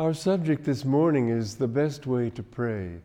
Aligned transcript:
Our 0.00 0.14
subject 0.14 0.64
this 0.64 0.86
morning 0.86 1.28
is 1.28 1.56
the 1.56 1.68
best 1.68 2.06
way 2.06 2.30
to 2.30 2.42
pray. 2.42 3.02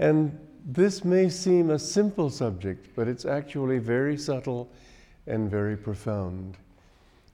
And 0.00 0.36
this 0.66 1.04
may 1.04 1.28
seem 1.28 1.70
a 1.70 1.78
simple 1.78 2.30
subject, 2.30 2.88
but 2.96 3.06
it's 3.06 3.24
actually 3.24 3.78
very 3.78 4.16
subtle 4.16 4.72
and 5.28 5.48
very 5.48 5.76
profound. 5.76 6.56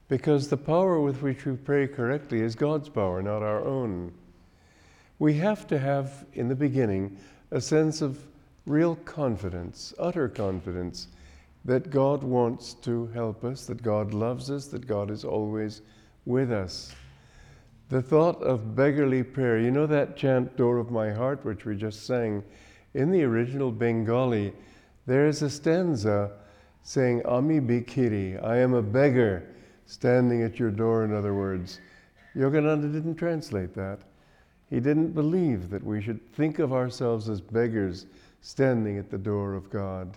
Because 0.09 0.49
the 0.49 0.59
power 0.59 1.01
with 1.01 1.23
which 1.23 1.46
we 1.46 1.57
pray 1.57 1.88
correctly 1.88 2.43
is 2.43 2.54
God's 2.54 2.91
power, 2.91 3.23
not 3.23 3.43
our 3.43 3.64
own. 3.64 4.12
We 5.18 5.32
have 5.38 5.66
to 5.68 5.79
have, 5.79 6.27
in 6.34 6.48
the 6.48 6.54
beginning, 6.54 7.16
a 7.52 7.62
sense 7.62 8.02
of 8.02 8.22
real 8.66 8.96
confidence, 8.96 9.95
utter 9.98 10.29
confidence, 10.29 11.06
that 11.64 11.88
God 11.88 12.22
wants 12.22 12.74
to 12.82 13.06
help 13.14 13.42
us, 13.42 13.64
that 13.64 13.82
God 13.82 14.12
loves 14.12 14.50
us, 14.50 14.66
that 14.66 14.86
God 14.86 15.11
is 15.11 15.24
always 15.24 15.80
with 16.27 16.52
us. 16.52 16.95
The 17.91 18.00
thought 18.00 18.41
of 18.41 18.77
beggarly 18.77 19.24
prayer, 19.24 19.59
you 19.59 19.73
know 19.73 19.87
that 19.87 20.16
chant, 20.16 20.56
Door 20.56 20.78
of 20.78 20.92
My 20.92 21.10
Heart, 21.10 21.45
which 21.45 21.65
we 21.65 21.74
just 21.74 22.06
sang? 22.06 22.45
In 22.95 23.10
the 23.10 23.24
original 23.24 23.73
Bengali, 23.73 24.52
there 25.06 25.27
is 25.27 25.42
a 25.42 25.51
stanza 25.51 26.30
saying, 26.84 27.27
Ami 27.27 27.59
Bikiri, 27.59 28.41
I 28.45 28.59
am 28.59 28.74
a 28.74 28.82
beggar 28.82 29.42
standing 29.87 30.45
at 30.45 30.56
your 30.56 30.70
door, 30.70 31.05
in 31.05 31.12
other 31.12 31.34
words. 31.34 31.80
Yogananda 32.37 32.92
didn't 32.92 33.16
translate 33.16 33.74
that. 33.74 33.98
He 34.68 34.79
didn't 34.79 35.10
believe 35.10 35.68
that 35.70 35.82
we 35.82 36.01
should 36.01 36.24
think 36.32 36.60
of 36.60 36.73
ourselves 36.73 37.29
as 37.29 37.41
beggars 37.41 38.07
standing 38.41 38.98
at 38.98 39.10
the 39.10 39.18
door 39.18 39.54
of 39.54 39.68
God. 39.68 40.16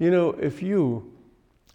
You 0.00 0.10
know, 0.10 0.30
if 0.32 0.60
you 0.60 1.12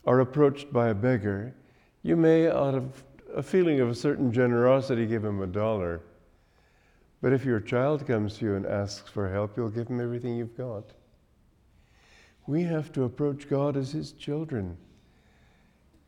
are 0.05 0.19
approached 0.19 0.73
by 0.73 0.89
a 0.89 0.93
beggar, 0.93 1.55
you 2.03 2.17
may, 2.17 2.47
out 2.49 2.75
of 2.75 3.05
a 3.35 3.43
feeling 3.43 3.81
of 3.81 3.89
a 3.89 3.95
certain 3.95 4.31
generosity, 4.31 5.05
give 5.05 5.23
him 5.23 5.41
a 5.41 5.47
dollar. 5.47 6.01
But 7.21 7.33
if 7.33 7.43
your 7.43 7.59
child 7.59 8.07
comes 8.07 8.37
to 8.37 8.45
you 8.45 8.55
and 8.55 8.65
asks 8.65 9.09
for 9.09 9.29
help, 9.29 9.57
you'll 9.57 9.69
give 9.69 9.89
him 9.89 9.99
everything 9.99 10.37
you've 10.37 10.57
got. 10.57 10.85
We 12.47 12.63
have 12.63 12.93
to 12.93 13.03
approach 13.03 13.49
God 13.49 13.75
as 13.75 13.91
his 13.91 14.13
children. 14.13 14.77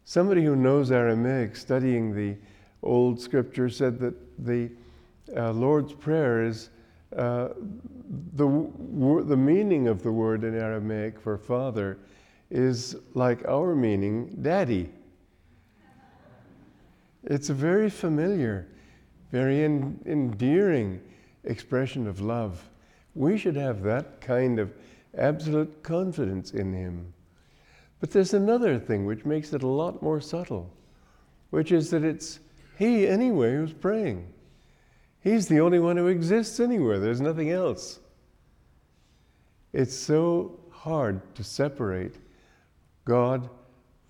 Somebody 0.06 0.44
who 0.46 0.56
knows 0.56 0.90
Aramaic, 0.90 1.58
studying 1.58 2.16
the 2.16 2.38
old 2.82 3.20
scripture, 3.20 3.70
said 3.70 4.00
that 4.00 4.46
the 4.46 4.72
uh, 5.36 5.52
Lord's 5.52 5.92
Prayer 5.92 6.44
is 6.44 6.70
uh, 7.16 7.50
the, 8.36 8.72
the 9.26 9.36
meaning 9.36 9.90
of 9.90 10.02
the 10.02 10.12
word 10.12 10.46
in 10.46 10.56
Aramaic 10.56 11.20
for 11.20 11.38
father 11.38 11.98
is 12.50 12.96
like 13.16 13.46
our 13.46 13.76
meaning, 13.76 14.38
daddy. 14.42 14.90
It's 17.30 17.50
a 17.50 17.54
very 17.54 17.90
familiar, 17.90 18.68
very 19.34 19.66
en- 19.66 20.00
endearing 20.06 21.02
expression 21.44 22.08
of 22.08 22.22
love. 22.22 22.70
We 23.16 23.38
should 23.38 23.58
have 23.58 23.84
that 23.84 24.22
kind 24.22 24.60
of 24.60 24.74
absolute 25.18 25.84
confidence 25.84 26.52
in 26.52 26.72
Him. 26.72 27.14
But 28.00 28.12
there's 28.12 28.34
another 28.34 28.80
thing 28.80 29.06
which 29.06 29.26
makes 29.26 29.52
it 29.52 29.64
a 29.64 29.68
lot 29.68 30.02
more 30.02 30.22
subtle, 30.22 30.72
which 31.50 31.74
is 31.74 31.90
that 31.90 32.06
it's 32.06 32.40
He 32.80 33.06
anyway 33.06 33.56
who's 33.56 33.74
praying. 33.74 34.32
He's 35.20 35.50
the 35.50 35.60
only 35.60 35.80
one 35.80 35.98
who 35.98 36.08
exists 36.08 36.62
anywhere, 36.62 36.98
there's 36.98 37.20
nothing 37.20 37.52
else. 37.52 38.00
It's 39.74 39.96
so 39.96 40.62
hard 40.72 41.36
to 41.36 41.44
separate 41.44 42.16
God 43.04 43.50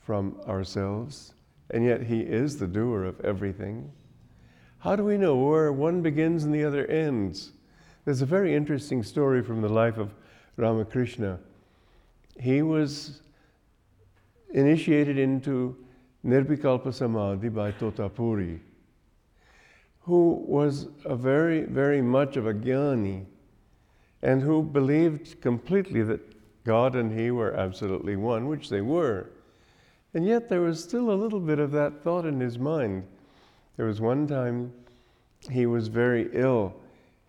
from 0.01 0.39
ourselves 0.47 1.33
and 1.69 1.83
yet 1.83 2.03
He 2.03 2.21
is 2.21 2.57
the 2.57 2.67
doer 2.67 3.03
of 3.03 3.19
everything. 3.21 3.91
How 4.79 4.95
do 4.95 5.03
we 5.03 5.17
know 5.17 5.35
where 5.35 5.71
one 5.71 6.01
begins 6.01 6.43
and 6.43 6.53
the 6.53 6.63
other 6.63 6.85
ends? 6.85 7.51
There's 8.05 8.21
a 8.21 8.25
very 8.25 8.55
interesting 8.55 9.03
story 9.03 9.43
from 9.43 9.61
the 9.61 9.69
life 9.69 9.97
of 9.97 10.13
Ramakrishna. 10.55 11.39
He 12.39 12.61
was 12.61 13.21
initiated 14.53 15.17
into 15.17 15.75
Nirvikalpa 16.25 16.93
Samadhi 16.93 17.49
by 17.49 17.71
Totapuri, 17.71 18.59
who 20.01 20.43
was 20.47 20.87
a 21.05 21.15
very, 21.15 21.63
very 21.63 22.01
much 22.01 22.37
of 22.37 22.47
a 22.47 22.53
jnani 22.53 23.25
and 24.21 24.41
who 24.41 24.63
believed 24.63 25.41
completely 25.41 26.01
that 26.03 26.21
God 26.63 26.95
and 26.95 27.17
he 27.17 27.31
were 27.31 27.53
absolutely 27.53 28.15
one, 28.15 28.47
which 28.47 28.69
they 28.69 28.81
were. 28.81 29.29
And 30.17 30.25
yet 30.25 30.49
there 30.49 30.61
was 30.61 30.83
still 30.83 31.11
a 31.11 31.13
little 31.13 31.39
bit 31.39 31.59
of 31.59 31.69
that 31.73 32.01
thought 32.01 32.25
in 32.25 32.39
his 32.39 32.57
mind. 32.57 33.03
There 33.75 33.85
was 33.85 34.01
one 34.01 34.25
time 34.25 34.73
he 35.51 35.67
was 35.67 35.89
very 35.89 36.27
ill. 36.33 36.73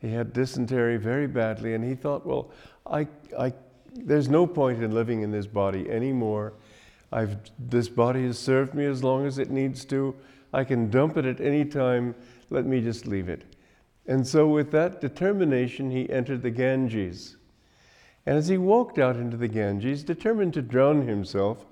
He 0.00 0.10
had 0.10 0.32
dysentery 0.32 0.96
very 0.96 1.26
badly, 1.26 1.74
and 1.74 1.84
he 1.84 1.94
thought, 1.94 2.24
well, 2.24 2.50
I, 2.86 3.06
I, 3.38 3.52
there's 3.94 4.30
no 4.30 4.46
point 4.46 4.82
in 4.82 4.94
living 4.94 5.20
in 5.20 5.30
this 5.30 5.46
body 5.46 5.90
anymore. 5.90 6.54
I've, 7.12 7.36
this 7.58 7.90
body 7.90 8.24
has 8.24 8.38
served 8.38 8.72
me 8.72 8.86
as 8.86 9.04
long 9.04 9.26
as 9.26 9.38
it 9.38 9.50
needs 9.50 9.84
to. 9.84 10.14
I 10.54 10.64
can 10.64 10.88
dump 10.88 11.18
it 11.18 11.26
at 11.26 11.42
any 11.42 11.66
time. 11.66 12.14
Let 12.48 12.64
me 12.64 12.80
just 12.80 13.06
leave 13.06 13.28
it. 13.28 13.44
And 14.06 14.26
so, 14.26 14.48
with 14.48 14.70
that 14.70 15.02
determination, 15.02 15.90
he 15.90 16.08
entered 16.08 16.40
the 16.40 16.50
Ganges. 16.50 17.36
And 18.24 18.38
as 18.38 18.48
he 18.48 18.56
walked 18.56 18.98
out 18.98 19.16
into 19.16 19.36
the 19.36 19.46
Ganges, 19.46 20.02
determined 20.02 20.54
to 20.54 20.62
drown 20.62 21.06
himself, 21.06 21.66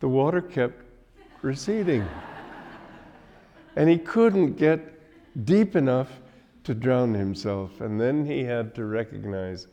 the 0.00 0.08
water 0.08 0.40
kept 0.40 0.82
receding. 1.42 2.06
and 3.76 3.88
he 3.88 3.98
couldn't 3.98 4.56
get 4.56 5.44
deep 5.44 5.76
enough 5.76 6.10
to 6.64 6.74
drown 6.74 7.14
himself. 7.14 7.80
And 7.80 8.00
then 8.00 8.26
he 8.26 8.44
had 8.44 8.74
to 8.74 8.84
recognize 8.84 9.68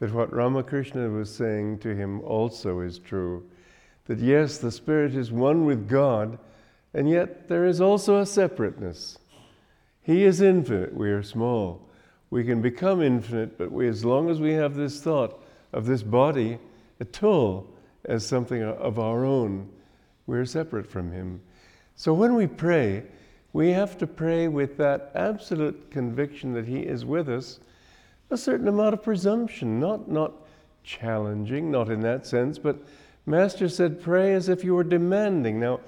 that 0.00 0.12
what 0.12 0.32
Ramakrishna 0.32 1.08
was 1.10 1.32
saying 1.32 1.78
to 1.78 1.94
him 1.94 2.20
also 2.22 2.80
is 2.80 2.98
true. 2.98 3.44
That 4.06 4.18
yes, 4.18 4.58
the 4.58 4.72
Spirit 4.72 5.14
is 5.14 5.30
one 5.30 5.64
with 5.64 5.88
God, 5.88 6.38
and 6.92 7.08
yet 7.08 7.48
there 7.48 7.66
is 7.66 7.80
also 7.80 8.18
a 8.18 8.26
separateness. 8.26 9.18
He 10.02 10.24
is 10.24 10.40
infinite, 10.40 10.92
we 10.92 11.10
are 11.10 11.22
small. 11.22 11.88
We 12.30 12.42
can 12.42 12.60
become 12.60 13.00
infinite, 13.00 13.56
but 13.56 13.70
we, 13.70 13.86
as 13.86 14.04
long 14.04 14.28
as 14.28 14.40
we 14.40 14.52
have 14.54 14.74
this 14.74 15.00
thought 15.00 15.40
of 15.72 15.86
this 15.86 16.02
body, 16.02 16.58
a 16.98 17.04
tool, 17.04 17.71
as 18.04 18.26
something 18.26 18.62
of 18.62 18.98
our 18.98 19.24
own. 19.24 19.68
We're 20.26 20.44
separate 20.44 20.86
from 20.86 21.12
Him. 21.12 21.40
So 21.94 22.14
when 22.14 22.34
we 22.34 22.46
pray, 22.46 23.04
we 23.52 23.70
have 23.70 23.98
to 23.98 24.06
pray 24.06 24.48
with 24.48 24.76
that 24.78 25.12
absolute 25.14 25.90
conviction 25.90 26.52
that 26.54 26.66
He 26.66 26.80
is 26.80 27.04
with 27.04 27.28
us, 27.28 27.60
a 28.30 28.36
certain 28.36 28.68
amount 28.68 28.94
of 28.94 29.02
presumption, 29.02 29.78
not, 29.78 30.10
not 30.10 30.32
challenging, 30.84 31.70
not 31.70 31.90
in 31.90 32.00
that 32.00 32.26
sense, 32.26 32.58
but 32.58 32.78
Master 33.26 33.68
said, 33.68 34.02
pray 34.02 34.34
as 34.34 34.48
if 34.48 34.64
you 34.64 34.74
were 34.74 34.84
demanding. 34.84 35.60
Now, 35.60 35.80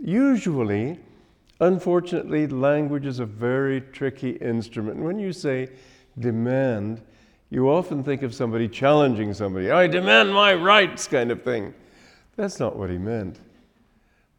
usually, 0.00 0.98
unfortunately, 1.60 2.46
language 2.46 3.06
is 3.06 3.18
a 3.18 3.26
very 3.26 3.80
tricky 3.80 4.32
instrument. 4.32 4.98
When 4.98 5.18
you 5.18 5.32
say 5.32 5.70
demand, 6.18 7.02
you 7.50 7.70
often 7.70 8.04
think 8.04 8.22
of 8.22 8.34
somebody 8.34 8.68
challenging 8.68 9.32
somebody, 9.32 9.70
I 9.70 9.86
demand 9.86 10.32
my 10.32 10.54
rights, 10.54 11.08
kind 11.08 11.30
of 11.30 11.42
thing. 11.42 11.72
That's 12.36 12.60
not 12.60 12.76
what 12.76 12.90
he 12.90 12.98
meant. 12.98 13.40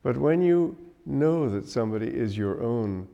But 0.04 0.16
when 0.16 0.42
you 0.42 0.78
know 1.06 1.50
that 1.50 1.68
somebody 1.68 2.08
is 2.08 2.38
your 2.38 2.62
own, 2.62 3.08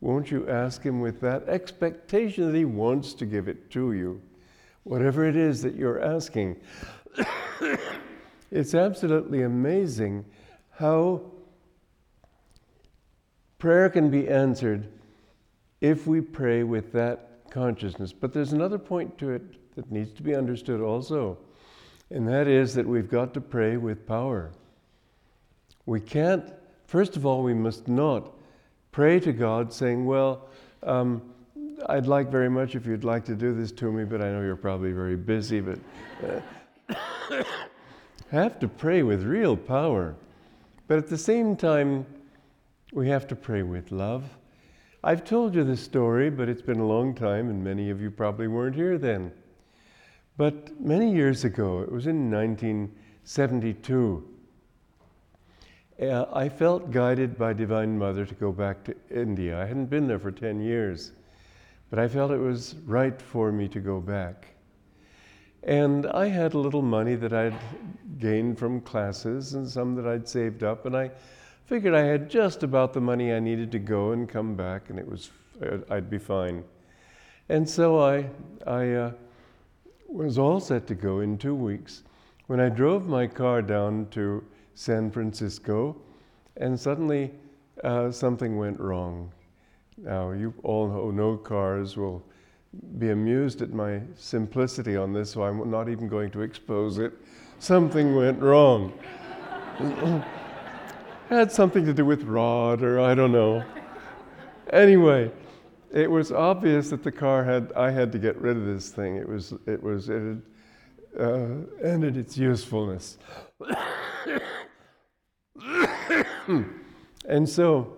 won't 0.00 0.30
you 0.30 0.48
ask 0.48 0.82
him 0.82 1.00
with 1.00 1.20
that 1.20 1.48
expectation 1.48 2.50
that 2.50 2.56
he 2.56 2.64
wants 2.64 3.14
to 3.14 3.26
give 3.26 3.48
it 3.48 3.70
to 3.70 3.92
you? 3.92 4.20
Whatever 4.82 5.26
it 5.26 5.36
is 5.36 5.62
that 5.62 5.74
you're 5.74 6.02
asking. 6.02 6.56
it's 8.50 8.74
absolutely 8.74 9.42
amazing 9.42 10.24
how 10.70 11.20
prayer 13.58 13.88
can 13.88 14.10
be 14.10 14.28
answered 14.28 14.88
if 15.80 16.06
we 16.06 16.20
pray 16.20 16.62
with 16.62 16.92
that 16.92 17.33
consciousness. 17.54 18.12
But 18.12 18.32
there's 18.32 18.52
another 18.52 18.78
point 18.78 19.16
to 19.18 19.30
it 19.30 19.42
that 19.76 19.90
needs 19.90 20.12
to 20.14 20.22
be 20.22 20.34
understood 20.34 20.80
also, 20.80 21.38
and 22.10 22.28
that 22.28 22.48
is 22.48 22.74
that 22.74 22.86
we've 22.86 23.08
got 23.08 23.32
to 23.34 23.40
pray 23.40 23.76
with 23.76 24.06
power. 24.06 24.50
We 25.86 26.00
can't, 26.00 26.44
first 26.86 27.16
of 27.16 27.24
all, 27.24 27.42
we 27.44 27.54
must 27.54 27.86
not 27.86 28.32
pray 28.90 29.20
to 29.20 29.32
God 29.32 29.72
saying, 29.72 30.04
Well, 30.04 30.48
um, 30.82 31.22
I'd 31.86 32.06
like 32.06 32.28
very 32.30 32.50
much 32.50 32.74
if 32.74 32.86
you'd 32.86 33.04
like 33.04 33.24
to 33.26 33.36
do 33.36 33.54
this 33.54 33.70
to 33.72 33.92
me, 33.92 34.04
but 34.04 34.20
I 34.20 34.30
know 34.32 34.40
you're 34.40 34.56
probably 34.56 34.92
very 34.92 35.16
busy, 35.16 35.60
but 35.60 35.78
uh, 36.90 37.44
have 38.30 38.58
to 38.58 38.68
pray 38.68 39.02
with 39.04 39.22
real 39.22 39.56
power. 39.56 40.16
But 40.88 40.98
at 40.98 41.08
the 41.08 41.18
same 41.18 41.56
time, 41.56 42.04
we 42.92 43.08
have 43.08 43.28
to 43.28 43.36
pray 43.36 43.62
with 43.62 43.92
love 43.92 44.24
I've 45.06 45.22
told 45.22 45.54
you 45.54 45.64
this 45.64 45.82
story, 45.82 46.30
but 46.30 46.48
it's 46.48 46.62
been 46.62 46.80
a 46.80 46.86
long 46.86 47.14
time, 47.14 47.50
and 47.50 47.62
many 47.62 47.90
of 47.90 48.00
you 48.00 48.10
probably 48.10 48.48
weren't 48.48 48.74
here 48.74 48.96
then. 48.96 49.32
But 50.38 50.80
many 50.80 51.12
years 51.12 51.44
ago, 51.44 51.82
it 51.82 51.92
was 51.92 52.06
in 52.06 52.30
1972, 52.30 54.26
uh, 56.00 56.24
I 56.32 56.48
felt 56.48 56.90
guided 56.90 57.36
by 57.36 57.52
Divine 57.52 57.98
Mother 57.98 58.24
to 58.24 58.34
go 58.34 58.50
back 58.50 58.82
to 58.84 58.96
India. 59.10 59.60
I 59.60 59.66
hadn't 59.66 59.90
been 59.90 60.08
there 60.08 60.18
for 60.18 60.32
10 60.32 60.62
years. 60.62 61.12
but 61.90 61.98
I 61.98 62.08
felt 62.08 62.30
it 62.30 62.38
was 62.38 62.76
right 62.86 63.20
for 63.20 63.52
me 63.52 63.68
to 63.68 63.80
go 63.80 64.00
back. 64.00 64.48
And 65.64 66.06
I 66.06 66.28
had 66.28 66.54
a 66.54 66.58
little 66.58 66.80
money 66.82 67.14
that 67.14 67.34
I'd 67.34 67.54
gained 68.18 68.58
from 68.58 68.80
classes 68.80 69.52
and 69.52 69.68
some 69.68 69.94
that 69.96 70.06
I'd 70.06 70.26
saved 70.26 70.62
up, 70.62 70.86
and 70.86 70.96
I 70.96 71.10
figured 71.66 71.94
I 71.94 72.02
had 72.02 72.28
just 72.28 72.62
about 72.62 72.92
the 72.92 73.00
money 73.00 73.32
I 73.32 73.40
needed 73.40 73.72
to 73.72 73.78
go 73.78 74.12
and 74.12 74.28
come 74.28 74.54
back, 74.54 74.90
and 74.90 74.98
it 74.98 75.08
was 75.08 75.30
I'd 75.90 76.10
be 76.10 76.18
fine. 76.18 76.64
And 77.48 77.68
so 77.68 78.00
I, 78.00 78.28
I 78.66 78.90
uh, 78.92 79.12
was 80.08 80.38
all 80.38 80.60
set 80.60 80.86
to 80.88 80.94
go 80.94 81.20
in 81.20 81.38
two 81.38 81.54
weeks 81.54 82.02
when 82.46 82.60
I 82.60 82.68
drove 82.68 83.06
my 83.06 83.26
car 83.26 83.62
down 83.62 84.08
to 84.12 84.44
San 84.74 85.10
Francisco, 85.10 85.96
and 86.56 86.78
suddenly 86.78 87.30
uh, 87.82 88.10
something 88.10 88.56
went 88.56 88.80
wrong. 88.80 89.30
Now, 89.96 90.32
you 90.32 90.52
all 90.62 90.88
who 90.88 91.12
know 91.12 91.36
cars 91.36 91.96
will 91.96 92.22
be 92.98 93.10
amused 93.10 93.62
at 93.62 93.72
my 93.72 94.00
simplicity 94.16 94.96
on 94.96 95.12
this, 95.12 95.30
so 95.30 95.44
I'm 95.44 95.70
not 95.70 95.88
even 95.88 96.08
going 96.08 96.30
to 96.32 96.42
expose 96.42 96.98
it. 96.98 97.12
Something 97.60 98.16
went 98.16 98.40
wrong. 98.42 98.92
Had 101.28 101.50
something 101.50 101.86
to 101.86 101.94
do 101.94 102.04
with 102.04 102.24
rod, 102.24 102.82
or 102.82 103.00
I 103.00 103.14
don't 103.14 103.32
know. 103.32 103.64
Anyway, 104.70 105.30
it 105.90 106.10
was 106.10 106.30
obvious 106.30 106.90
that 106.90 107.02
the 107.02 107.12
car 107.12 107.44
had, 107.44 107.72
I 107.74 107.90
had 107.90 108.12
to 108.12 108.18
get 108.18 108.36
rid 108.40 108.56
of 108.56 108.66
this 108.66 108.90
thing. 108.90 109.16
It 109.16 109.28
was, 109.28 109.54
it 109.66 109.82
was, 109.82 110.10
it 110.10 110.20
had 110.20 110.42
uh, 111.18 111.48
ended 111.82 112.16
its 112.16 112.36
usefulness. 112.36 113.16
and 117.26 117.48
so 117.48 117.96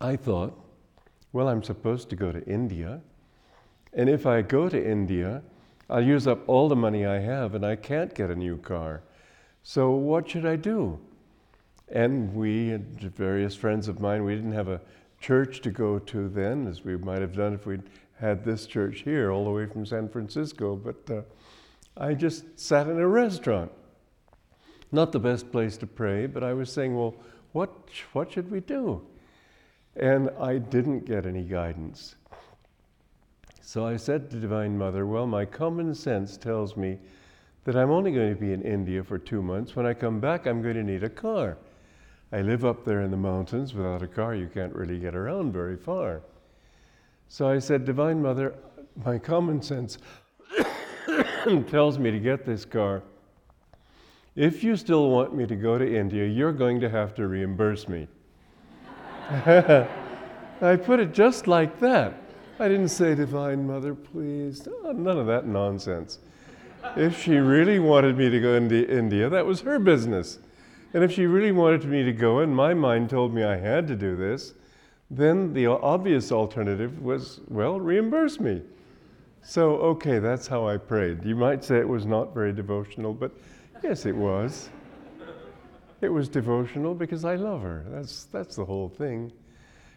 I 0.00 0.16
thought, 0.16 0.58
well, 1.32 1.48
I'm 1.48 1.62
supposed 1.62 2.10
to 2.10 2.16
go 2.16 2.30
to 2.30 2.44
India. 2.46 3.00
And 3.92 4.10
if 4.10 4.26
I 4.26 4.42
go 4.42 4.68
to 4.68 4.90
India, 4.90 5.42
I'll 5.88 6.04
use 6.04 6.26
up 6.26 6.40
all 6.46 6.68
the 6.68 6.76
money 6.76 7.06
I 7.06 7.20
have 7.20 7.54
and 7.54 7.64
I 7.64 7.76
can't 7.76 8.14
get 8.14 8.30
a 8.30 8.36
new 8.36 8.58
car. 8.58 9.02
So 9.62 9.92
what 9.92 10.28
should 10.28 10.44
I 10.44 10.56
do? 10.56 10.98
And 11.88 12.34
we 12.34 12.72
and 12.72 13.00
various 13.00 13.54
friends 13.54 13.88
of 13.88 14.00
mine, 14.00 14.24
we 14.24 14.34
didn't 14.34 14.52
have 14.52 14.68
a 14.68 14.80
church 15.20 15.60
to 15.62 15.70
go 15.70 15.98
to 15.98 16.28
then, 16.28 16.66
as 16.66 16.84
we 16.84 16.96
might 16.96 17.20
have 17.20 17.36
done 17.36 17.54
if 17.54 17.66
we'd 17.66 17.82
had 18.18 18.44
this 18.44 18.66
church 18.66 19.00
here 19.00 19.30
all 19.30 19.44
the 19.44 19.50
way 19.50 19.66
from 19.66 19.84
San 19.84 20.08
Francisco. 20.08 20.76
But 20.76 21.14
uh, 21.14 21.22
I 21.96 22.14
just 22.14 22.58
sat 22.58 22.88
in 22.88 22.98
a 22.98 23.06
restaurant. 23.06 23.70
Not 24.92 25.12
the 25.12 25.18
best 25.18 25.50
place 25.50 25.76
to 25.78 25.86
pray, 25.86 26.26
but 26.26 26.44
I 26.44 26.52
was 26.52 26.72
saying, 26.72 26.96
well, 26.96 27.14
what, 27.52 27.70
what 28.12 28.32
should 28.32 28.50
we 28.50 28.60
do? 28.60 29.06
And 29.96 30.30
I 30.40 30.58
didn't 30.58 31.06
get 31.06 31.26
any 31.26 31.42
guidance. 31.42 32.16
So 33.60 33.86
I 33.86 33.96
said 33.96 34.30
to 34.30 34.36
Divine 34.38 34.76
Mother, 34.76 35.06
Well, 35.06 35.26
my 35.26 35.44
common 35.44 35.94
sense 35.94 36.36
tells 36.36 36.76
me 36.76 36.98
that 37.64 37.76
I'm 37.76 37.90
only 37.90 38.12
going 38.12 38.34
to 38.34 38.40
be 38.40 38.52
in 38.52 38.62
India 38.62 39.02
for 39.02 39.18
two 39.18 39.40
months. 39.40 39.74
When 39.74 39.86
I 39.86 39.94
come 39.94 40.20
back, 40.20 40.46
I'm 40.46 40.62
going 40.62 40.74
to 40.74 40.82
need 40.82 41.02
a 41.02 41.08
car. 41.08 41.56
I 42.34 42.40
live 42.40 42.64
up 42.64 42.84
there 42.84 43.02
in 43.02 43.12
the 43.12 43.16
mountains. 43.16 43.74
Without 43.74 44.02
a 44.02 44.08
car, 44.08 44.34
you 44.34 44.48
can't 44.52 44.74
really 44.74 44.98
get 44.98 45.14
around 45.14 45.52
very 45.52 45.76
far. 45.76 46.20
So 47.28 47.48
I 47.48 47.60
said, 47.60 47.84
Divine 47.84 48.20
Mother, 48.20 48.56
my 49.04 49.18
common 49.20 49.62
sense 49.62 49.98
tells 51.68 51.96
me 51.96 52.10
to 52.10 52.18
get 52.18 52.44
this 52.44 52.64
car. 52.64 53.04
If 54.34 54.64
you 54.64 54.74
still 54.74 55.10
want 55.10 55.32
me 55.32 55.46
to 55.46 55.54
go 55.54 55.78
to 55.78 55.96
India, 55.96 56.26
you're 56.26 56.52
going 56.52 56.80
to 56.80 56.90
have 56.90 57.14
to 57.14 57.28
reimburse 57.28 57.86
me. 57.86 58.08
I 59.30 59.86
put 60.82 60.98
it 60.98 61.14
just 61.14 61.46
like 61.46 61.78
that. 61.78 62.14
I 62.58 62.66
didn't 62.66 62.88
say, 62.88 63.14
Divine 63.14 63.64
Mother, 63.64 63.94
please. 63.94 64.66
None 64.82 65.18
of 65.18 65.28
that 65.28 65.46
nonsense. 65.46 66.18
If 66.96 67.22
she 67.22 67.36
really 67.36 67.78
wanted 67.78 68.18
me 68.18 68.28
to 68.28 68.40
go 68.40 68.54
into 68.54 68.90
India, 68.90 69.28
that 69.28 69.46
was 69.46 69.60
her 69.60 69.78
business. 69.78 70.40
And 70.94 71.02
if 71.02 71.10
she 71.10 71.26
really 71.26 71.50
wanted 71.50 71.84
me 71.86 72.04
to 72.04 72.12
go, 72.12 72.38
and 72.38 72.54
my 72.54 72.72
mind 72.72 73.10
told 73.10 73.34
me 73.34 73.42
I 73.42 73.56
had 73.56 73.88
to 73.88 73.96
do 73.96 74.14
this, 74.14 74.54
then 75.10 75.52
the 75.52 75.66
obvious 75.66 76.30
alternative 76.30 77.02
was, 77.02 77.40
well, 77.48 77.80
reimburse 77.80 78.38
me. 78.38 78.62
So, 79.42 79.74
okay, 79.78 80.20
that's 80.20 80.46
how 80.46 80.68
I 80.68 80.76
prayed. 80.76 81.24
You 81.24 81.34
might 81.34 81.64
say 81.64 81.78
it 81.78 81.88
was 81.88 82.06
not 82.06 82.32
very 82.32 82.52
devotional, 82.52 83.12
but 83.12 83.32
yes, 83.82 84.06
it 84.06 84.14
was. 84.14 84.70
It 86.00 86.08
was 86.08 86.28
devotional 86.28 86.94
because 86.94 87.24
I 87.24 87.34
love 87.34 87.62
her. 87.62 87.84
That's, 87.88 88.24
that's 88.26 88.54
the 88.54 88.64
whole 88.64 88.88
thing. 88.88 89.32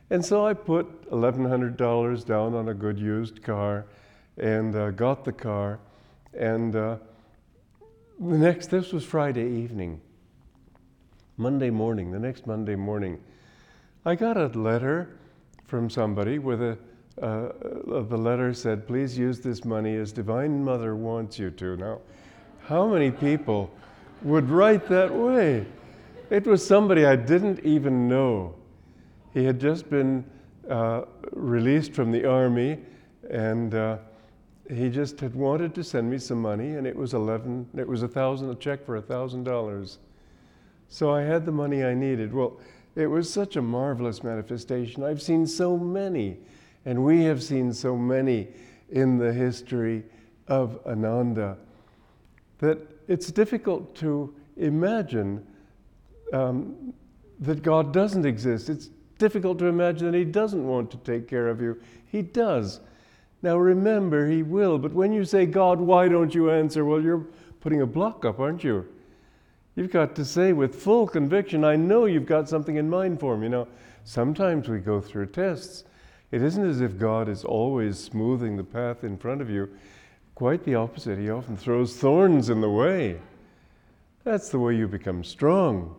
And 0.09 0.25
so 0.25 0.47
I 0.47 0.53
put 0.53 1.09
$1,100 1.11 2.25
down 2.25 2.55
on 2.55 2.69
a 2.69 2.73
good 2.73 2.97
used 2.97 3.43
car 3.43 3.85
and 4.37 4.75
uh, 4.75 4.91
got 4.91 5.23
the 5.23 5.33
car. 5.33 5.79
And 6.33 6.75
uh, 6.75 6.97
the 8.19 8.37
next, 8.37 8.71
this 8.71 8.91
was 8.91 9.05
Friday 9.05 9.47
evening. 9.47 10.01
Monday 11.37 11.69
morning, 11.69 12.11
the 12.11 12.17
next 12.17 12.47
Monday 12.47 12.75
morning, 12.75 13.19
I 14.05 14.15
got 14.15 14.37
a 14.37 14.47
letter 14.47 15.19
from 15.67 15.87
somebody 15.87 16.39
with 16.39 16.61
a, 16.63 16.77
uh, 17.21 17.51
the 18.01 18.17
letter 18.17 18.53
said, 18.55 18.87
please 18.87 19.15
use 19.15 19.39
this 19.39 19.63
money 19.63 19.95
as 19.95 20.11
Divine 20.11 20.63
Mother 20.63 20.95
wants 20.95 21.37
you 21.37 21.51
to. 21.51 21.77
Now, 21.77 21.99
how 22.65 22.87
many 22.87 23.11
people 23.11 23.69
would 24.23 24.49
write 24.49 24.87
that 24.89 25.13
way? 25.13 25.65
It 26.31 26.47
was 26.47 26.65
somebody 26.65 27.05
I 27.05 27.15
didn't 27.15 27.59
even 27.59 28.07
know. 28.07 28.55
He 29.33 29.45
had 29.45 29.59
just 29.59 29.89
been 29.91 30.25
uh, 30.67 31.03
released 31.31 31.93
from 31.93 32.11
the 32.11 32.25
army, 32.25 32.79
and 33.29 33.75
uh, 33.75 33.97
he 34.69 34.89
just 34.89 35.19
had 35.19 35.35
wanted 35.35 35.75
to 35.75 35.83
send 35.83 36.09
me 36.09 36.17
some 36.17 36.41
money, 36.41 36.75
and 36.75 36.87
it 36.87 36.95
was 36.95 37.13
eleven. 37.13 37.67
It 37.77 37.87
was 37.87 38.01
a 38.01 38.07
thousand, 38.07 38.49
a 38.49 38.55
check 38.55 38.83
for 38.85 38.95
a 38.95 39.01
thousand 39.01 39.43
dollars. 39.43 39.99
So 40.89 41.11
I 41.11 41.21
had 41.21 41.45
the 41.45 41.51
money 41.51 41.83
I 41.83 41.93
needed. 41.93 42.33
Well, 42.33 42.59
it 42.95 43.07
was 43.07 43.31
such 43.31 43.55
a 43.55 43.61
marvelous 43.61 44.23
manifestation. 44.23 45.03
I've 45.03 45.21
seen 45.21 45.45
so 45.45 45.77
many, 45.77 46.37
and 46.85 47.03
we 47.03 47.23
have 47.25 47.43
seen 47.43 47.73
so 47.73 47.95
many 47.95 48.47
in 48.89 49.17
the 49.17 49.31
history 49.31 50.03
of 50.47 50.79
Ananda 50.85 51.57
that 52.59 52.79
it's 53.07 53.31
difficult 53.31 53.93
to 53.95 54.33
imagine 54.55 55.45
um, 56.33 56.93
that 57.39 57.61
God 57.61 57.93
doesn't 57.93 58.25
exist. 58.25 58.69
It's 58.69 58.89
difficult 59.19 59.59
to 59.59 59.65
imagine 59.65 60.11
that 60.11 60.17
He 60.17 60.25
doesn't 60.25 60.65
want 60.65 60.89
to 60.91 60.97
take 60.97 61.27
care 61.27 61.49
of 61.49 61.61
you. 61.61 61.79
He 62.07 62.21
does. 62.21 62.79
Now 63.43 63.57
remember, 63.57 64.27
He 64.27 64.41
will, 64.41 64.79
but 64.79 64.93
when 64.93 65.13
you 65.13 65.25
say, 65.25 65.45
God, 65.45 65.79
why 65.79 66.07
don't 66.07 66.33
you 66.33 66.49
answer? 66.49 66.83
Well, 66.83 67.01
you're 67.01 67.27
putting 67.59 67.81
a 67.81 67.85
block 67.85 68.25
up, 68.25 68.39
aren't 68.39 68.63
you? 68.63 68.87
You've 69.77 69.91
got 69.91 70.15
to 70.15 70.25
say 70.25 70.53
with 70.53 70.73
full 70.73 71.07
conviction, 71.07 71.63
I 71.63 71.75
know 71.75 72.05
you've 72.05 72.25
got 72.25 72.49
something 72.49 72.77
in 72.77 72.89
mind 72.89 73.19
for 73.19 73.37
me. 73.37 73.43
You 73.43 73.49
know, 73.49 73.67
sometimes 74.05 74.67
we 74.67 74.79
go 74.79 74.99
through 74.99 75.27
tests. 75.27 75.83
It 76.31 76.41
isn't 76.41 76.67
as 76.67 76.81
if 76.81 76.97
God 76.97 77.29
is 77.29 77.45
always 77.45 77.99
smoothing 77.99 78.57
the 78.57 78.63
path 78.63 79.03
in 79.03 79.17
front 79.17 79.39
of 79.39 79.51
you. 79.51 79.69
Quite 80.33 80.63
the 80.63 80.73
opposite. 80.73 81.19
He 81.19 81.29
often 81.29 81.55
throws 81.55 81.95
thorns 81.95 82.49
in 82.49 82.59
the 82.59 82.69
way. 82.71 83.19
That's 84.23 84.49
the 84.49 84.57
way 84.57 84.75
you 84.75 84.87
become 84.87 85.23
strong. 85.23 85.95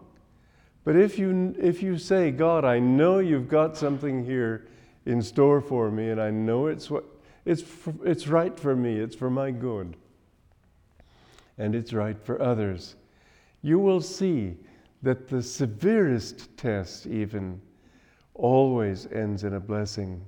But 0.83 0.97
if 0.97 1.17
you, 1.17 1.55
if 1.57 1.81
you 1.81 1.99
say, 1.99 2.33
God, 2.33 2.65
I 2.65 2.81
know 2.81 3.21
you've 3.21 3.49
got 3.49 3.77
something 3.77 4.25
here 4.25 4.67
in 5.07 5.23
store 5.23 5.61
for 5.61 5.89
me, 5.89 6.11
and 6.11 6.21
I 6.21 6.31
know 6.31 6.67
it's, 6.67 6.91
what, 6.91 7.05
it's, 7.45 7.63
it's 8.05 8.27
right 8.27 8.59
for 8.59 8.75
me, 8.75 8.99
it's 8.99 9.15
for 9.15 9.31
my 9.31 9.53
good, 9.53 9.97
and 11.57 11.77
it's 11.77 11.93
right 11.93 12.17
for 12.25 12.43
others, 12.43 12.97
you 13.63 13.79
will 13.79 14.01
see 14.01 14.57
that 15.03 15.29
the 15.29 15.43
severest 15.43 16.57
test, 16.57 17.07
even, 17.07 17.61
always 18.35 19.07
ends 19.13 19.45
in 19.45 19.55
a 19.55 19.61
blessing. 19.61 20.25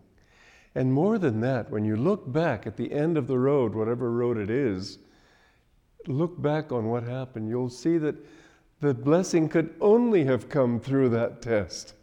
And 0.74 0.92
more 0.92 1.18
than 1.18 1.40
that, 1.40 1.70
when 1.70 1.84
you 1.84 1.96
look 1.96 2.30
back 2.30 2.66
at 2.66 2.76
the 2.76 2.92
end 2.92 3.16
of 3.16 3.26
the 3.26 3.38
road, 3.38 3.74
whatever 3.74 4.10
road 4.12 4.36
it 4.36 4.50
is, 4.50 4.98
look 6.06 6.40
back 6.40 6.72
on 6.72 6.88
what 6.88 7.02
happened, 7.02 7.48
you'll 7.48 7.70
see 7.70 7.98
that 7.98 8.14
the 8.80 8.94
blessing 8.94 9.48
could 9.48 9.74
only 9.80 10.24
have 10.24 10.48
come 10.48 10.80
through 10.80 11.10
that 11.10 11.42
test. 11.42 11.94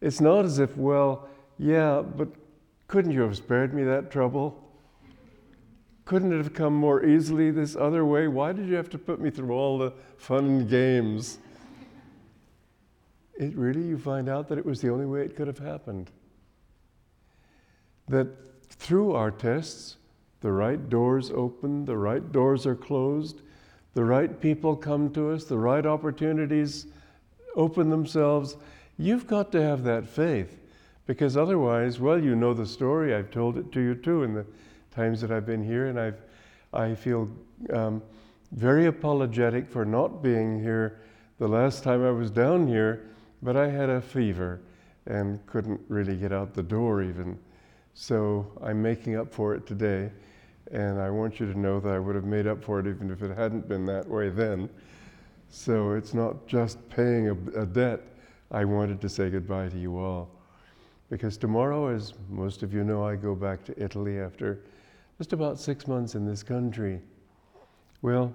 It's 0.00 0.20
not 0.20 0.44
as 0.44 0.58
if, 0.58 0.76
well, 0.76 1.28
yeah, 1.58 2.00
but 2.02 2.28
couldn't 2.88 3.12
you 3.12 3.20
have 3.20 3.36
spared 3.36 3.74
me 3.74 3.84
that 3.84 4.10
trouble? 4.10 4.69
Couldn't 6.10 6.32
it 6.32 6.38
have 6.38 6.54
come 6.54 6.74
more 6.74 7.06
easily 7.06 7.52
this 7.52 7.76
other 7.76 8.04
way? 8.04 8.26
Why 8.26 8.50
did 8.50 8.66
you 8.66 8.74
have 8.74 8.90
to 8.90 8.98
put 8.98 9.20
me 9.20 9.30
through 9.30 9.52
all 9.52 9.78
the 9.78 9.92
fun 10.16 10.44
and 10.44 10.68
games? 10.68 11.38
It 13.38 13.54
really, 13.56 13.82
you 13.82 13.96
find 13.96 14.28
out 14.28 14.48
that 14.48 14.58
it 14.58 14.66
was 14.66 14.80
the 14.80 14.90
only 14.90 15.06
way 15.06 15.20
it 15.20 15.36
could 15.36 15.46
have 15.46 15.60
happened. 15.60 16.10
That 18.08 18.26
through 18.70 19.12
our 19.12 19.30
tests, 19.30 19.98
the 20.40 20.50
right 20.50 20.88
doors 20.88 21.30
open, 21.30 21.84
the 21.84 21.96
right 21.96 22.32
doors 22.32 22.66
are 22.66 22.74
closed, 22.74 23.42
the 23.94 24.02
right 24.02 24.40
people 24.40 24.74
come 24.74 25.12
to 25.12 25.30
us, 25.30 25.44
the 25.44 25.58
right 25.58 25.86
opportunities 25.86 26.86
open 27.54 27.88
themselves. 27.88 28.56
You've 28.98 29.28
got 29.28 29.52
to 29.52 29.62
have 29.62 29.84
that 29.84 30.08
faith 30.08 30.58
Because 31.06 31.36
otherwise, 31.36 32.00
well, 32.00 32.20
you 32.20 32.34
know 32.34 32.52
the 32.52 32.66
story. 32.66 33.14
I've 33.14 33.30
told 33.30 33.56
it 33.56 33.70
to 33.70 33.80
you 33.80 33.94
too 33.94 34.24
in 34.24 34.34
the 34.34 34.46
times 34.90 35.20
that 35.20 35.30
I've 35.30 35.46
been 35.46 35.64
here, 35.64 35.86
and 35.86 35.98
I've, 35.98 36.20
I 36.72 36.94
feel 36.94 37.28
um, 37.72 38.02
very 38.52 38.86
apologetic 38.86 39.68
for 39.68 39.84
not 39.84 40.22
being 40.22 40.60
here 40.60 41.00
the 41.38 41.48
last 41.48 41.82
time 41.82 42.04
I 42.04 42.10
was 42.10 42.30
down 42.30 42.66
here, 42.66 43.08
but 43.42 43.56
I 43.56 43.68
had 43.68 43.88
a 43.88 44.00
fever 44.00 44.60
and 45.06 45.44
couldn't 45.46 45.80
really 45.88 46.16
get 46.16 46.32
out 46.32 46.54
the 46.54 46.62
door 46.62 47.02
even. 47.02 47.38
So 47.94 48.46
I'm 48.62 48.80
making 48.82 49.16
up 49.16 49.32
for 49.32 49.54
it 49.54 49.66
today, 49.66 50.10
and 50.70 51.00
I 51.00 51.10
want 51.10 51.40
you 51.40 51.50
to 51.50 51.58
know 51.58 51.80
that 51.80 51.92
I 51.92 51.98
would 51.98 52.14
have 52.14 52.24
made 52.24 52.46
up 52.46 52.62
for 52.62 52.80
it 52.80 52.86
even 52.86 53.10
if 53.10 53.22
it 53.22 53.36
hadn't 53.36 53.68
been 53.68 53.86
that 53.86 54.06
way 54.08 54.28
then. 54.28 54.68
So 55.48 55.92
it's 55.92 56.14
not 56.14 56.46
just 56.46 56.88
paying 56.90 57.28
a, 57.28 57.60
a 57.62 57.66
debt. 57.66 58.00
I 58.50 58.64
wanted 58.64 59.00
to 59.00 59.08
say 59.08 59.30
goodbye 59.30 59.68
to 59.68 59.78
you 59.78 59.98
all. 59.98 60.30
Because 61.08 61.36
tomorrow, 61.36 61.88
as 61.88 62.14
most 62.28 62.62
of 62.62 62.72
you 62.72 62.84
know, 62.84 63.04
I 63.04 63.16
go 63.16 63.34
back 63.34 63.64
to 63.64 63.82
Italy 63.82 64.20
after 64.20 64.60
just 65.20 65.34
about 65.34 65.60
six 65.60 65.86
months 65.86 66.14
in 66.14 66.24
this 66.24 66.42
country. 66.42 66.98
Well, 68.00 68.34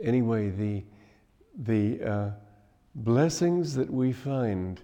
anyway, 0.00 0.48
the, 0.48 0.82
the 1.58 2.02
uh, 2.02 2.30
blessings 2.94 3.74
that 3.74 3.92
we 3.92 4.12
find 4.12 4.80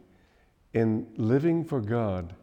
in 0.74 1.06
living 1.16 1.64
for 1.64 1.80
God 1.80 2.34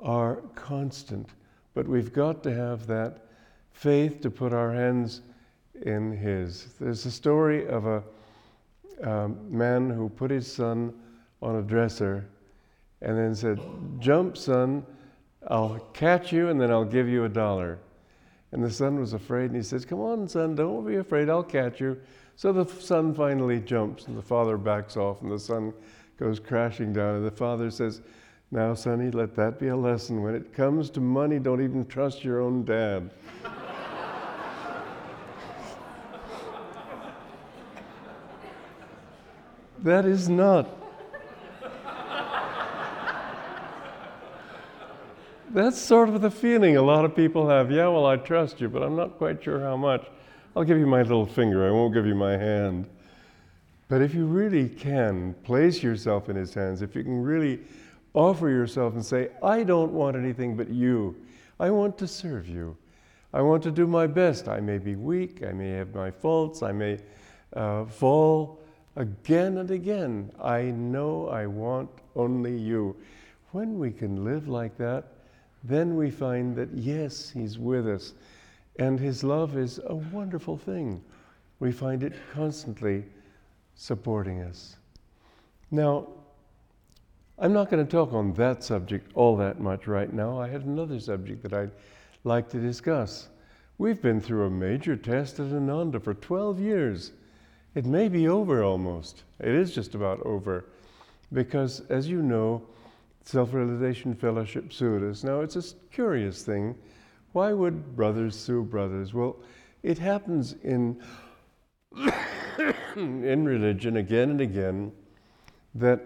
are 0.00 0.36
constant, 0.54 1.28
but 1.74 1.86
we've 1.86 2.10
got 2.10 2.42
to 2.44 2.54
have 2.54 2.86
that 2.86 3.26
faith 3.72 4.22
to 4.22 4.30
put 4.30 4.54
our 4.54 4.72
hands 4.72 5.20
in 5.82 6.10
His. 6.10 6.68
There's 6.80 7.04
a 7.04 7.10
story 7.10 7.68
of 7.68 7.84
a 7.84 8.02
man 9.50 9.90
who 9.90 10.08
put 10.08 10.30
his 10.30 10.50
son 10.50 10.94
on 11.42 11.56
a 11.56 11.62
dresser 11.62 12.24
and 13.02 13.18
then 13.18 13.34
said, 13.34 13.60
Jump, 13.98 14.38
son, 14.38 14.86
I'll 15.48 15.78
catch 15.92 16.32
you 16.32 16.48
and 16.48 16.60
then 16.60 16.70
I'll 16.70 16.84
give 16.84 17.08
you 17.08 17.24
a 17.24 17.28
dollar. 17.28 17.78
And 18.52 18.62
the 18.62 18.70
son 18.70 19.00
was 19.00 19.12
afraid 19.14 19.46
and 19.46 19.56
he 19.56 19.62
says, 19.62 19.84
Come 19.84 20.00
on, 20.00 20.28
son, 20.28 20.54
don't 20.54 20.86
be 20.86 20.96
afraid, 20.96 21.28
I'll 21.28 21.42
catch 21.42 21.80
you. 21.80 22.00
So 22.36 22.52
the 22.52 22.66
son 22.80 23.14
finally 23.14 23.60
jumps 23.60 24.06
and 24.06 24.16
the 24.16 24.22
father 24.22 24.56
backs 24.56 24.96
off 24.96 25.22
and 25.22 25.30
the 25.30 25.38
son 25.38 25.72
goes 26.18 26.40
crashing 26.40 26.92
down. 26.92 27.16
And 27.16 27.26
the 27.26 27.30
father 27.30 27.70
says, 27.70 28.00
Now, 28.50 28.74
sonny, 28.74 29.10
let 29.10 29.34
that 29.36 29.58
be 29.58 29.68
a 29.68 29.76
lesson. 29.76 30.22
When 30.22 30.34
it 30.34 30.52
comes 30.52 30.90
to 30.90 31.00
money, 31.00 31.38
don't 31.38 31.62
even 31.62 31.86
trust 31.86 32.24
your 32.24 32.40
own 32.40 32.64
dad. 32.64 33.10
that 39.82 40.04
is 40.04 40.28
not. 40.28 40.83
That's 45.54 45.78
sort 45.78 46.08
of 46.08 46.20
the 46.20 46.32
feeling 46.32 46.76
a 46.76 46.82
lot 46.82 47.04
of 47.04 47.14
people 47.14 47.48
have. 47.48 47.70
Yeah, 47.70 47.86
well, 47.86 48.06
I 48.06 48.16
trust 48.16 48.60
you, 48.60 48.68
but 48.68 48.82
I'm 48.82 48.96
not 48.96 49.18
quite 49.18 49.44
sure 49.44 49.60
how 49.60 49.76
much. 49.76 50.04
I'll 50.56 50.64
give 50.64 50.78
you 50.78 50.86
my 50.86 51.02
little 51.02 51.26
finger, 51.26 51.64
I 51.64 51.70
won't 51.70 51.94
give 51.94 52.06
you 52.06 52.16
my 52.16 52.36
hand. 52.36 52.90
But 53.88 54.02
if 54.02 54.14
you 54.14 54.26
really 54.26 54.68
can 54.68 55.32
place 55.44 55.80
yourself 55.80 56.28
in 56.28 56.34
His 56.34 56.54
hands, 56.54 56.82
if 56.82 56.96
you 56.96 57.04
can 57.04 57.22
really 57.22 57.60
offer 58.14 58.48
yourself 58.48 58.94
and 58.94 59.06
say, 59.06 59.28
I 59.44 59.62
don't 59.62 59.92
want 59.92 60.16
anything 60.16 60.56
but 60.56 60.70
you, 60.70 61.14
I 61.60 61.70
want 61.70 61.98
to 61.98 62.08
serve 62.08 62.48
you, 62.48 62.76
I 63.32 63.40
want 63.40 63.62
to 63.62 63.70
do 63.70 63.86
my 63.86 64.08
best. 64.08 64.48
I 64.48 64.58
may 64.58 64.78
be 64.78 64.96
weak, 64.96 65.44
I 65.46 65.52
may 65.52 65.70
have 65.70 65.94
my 65.94 66.10
faults, 66.10 66.64
I 66.64 66.72
may 66.72 66.98
uh, 67.54 67.84
fall 67.84 68.60
again 68.96 69.58
and 69.58 69.70
again. 69.70 70.32
I 70.42 70.62
know 70.62 71.28
I 71.28 71.46
want 71.46 71.90
only 72.16 72.58
you. 72.58 72.96
When 73.52 73.78
we 73.78 73.92
can 73.92 74.24
live 74.24 74.48
like 74.48 74.76
that, 74.78 75.14
then 75.64 75.96
we 75.96 76.10
find 76.10 76.54
that 76.56 76.68
yes, 76.74 77.30
He's 77.30 77.58
with 77.58 77.88
us. 77.88 78.12
And 78.78 79.00
His 79.00 79.24
love 79.24 79.56
is 79.56 79.80
a 79.86 79.94
wonderful 79.94 80.58
thing. 80.58 81.02
We 81.58 81.72
find 81.72 82.02
it 82.02 82.12
constantly 82.32 83.04
supporting 83.74 84.42
us. 84.42 84.76
Now, 85.70 86.08
I'm 87.38 87.52
not 87.52 87.70
going 87.70 87.84
to 87.84 87.90
talk 87.90 88.12
on 88.12 88.32
that 88.34 88.62
subject 88.62 89.10
all 89.14 89.36
that 89.38 89.58
much 89.58 89.86
right 89.86 90.12
now. 90.12 90.38
I 90.38 90.48
had 90.48 90.62
another 90.62 91.00
subject 91.00 91.42
that 91.42 91.52
I'd 91.52 91.72
like 92.22 92.48
to 92.50 92.60
discuss. 92.60 93.28
We've 93.78 94.00
been 94.00 94.20
through 94.20 94.46
a 94.46 94.50
major 94.50 94.96
test 94.96 95.40
at 95.40 95.52
Ananda 95.52 95.98
for 95.98 96.14
12 96.14 96.60
years. 96.60 97.12
It 97.74 97.86
may 97.86 98.08
be 98.08 98.28
over 98.28 98.62
almost. 98.62 99.24
It 99.40 99.52
is 99.52 99.74
just 99.74 99.96
about 99.96 100.20
over. 100.24 100.66
Because, 101.32 101.80
as 101.88 102.08
you 102.08 102.22
know, 102.22 102.62
Self 103.24 103.54
Realization 103.54 104.14
Fellowship 104.14 104.72
sued 104.72 105.02
us. 105.02 105.24
Now, 105.24 105.40
it's 105.40 105.56
a 105.56 105.62
curious 105.90 106.42
thing. 106.42 106.74
Why 107.32 107.52
would 107.52 107.96
brothers 107.96 108.38
sue 108.38 108.62
brothers? 108.62 109.14
Well, 109.14 109.36
it 109.82 109.98
happens 109.98 110.54
in, 110.62 111.02
in 112.96 113.44
religion 113.44 113.96
again 113.96 114.30
and 114.30 114.40
again 114.40 114.92
that 115.74 116.04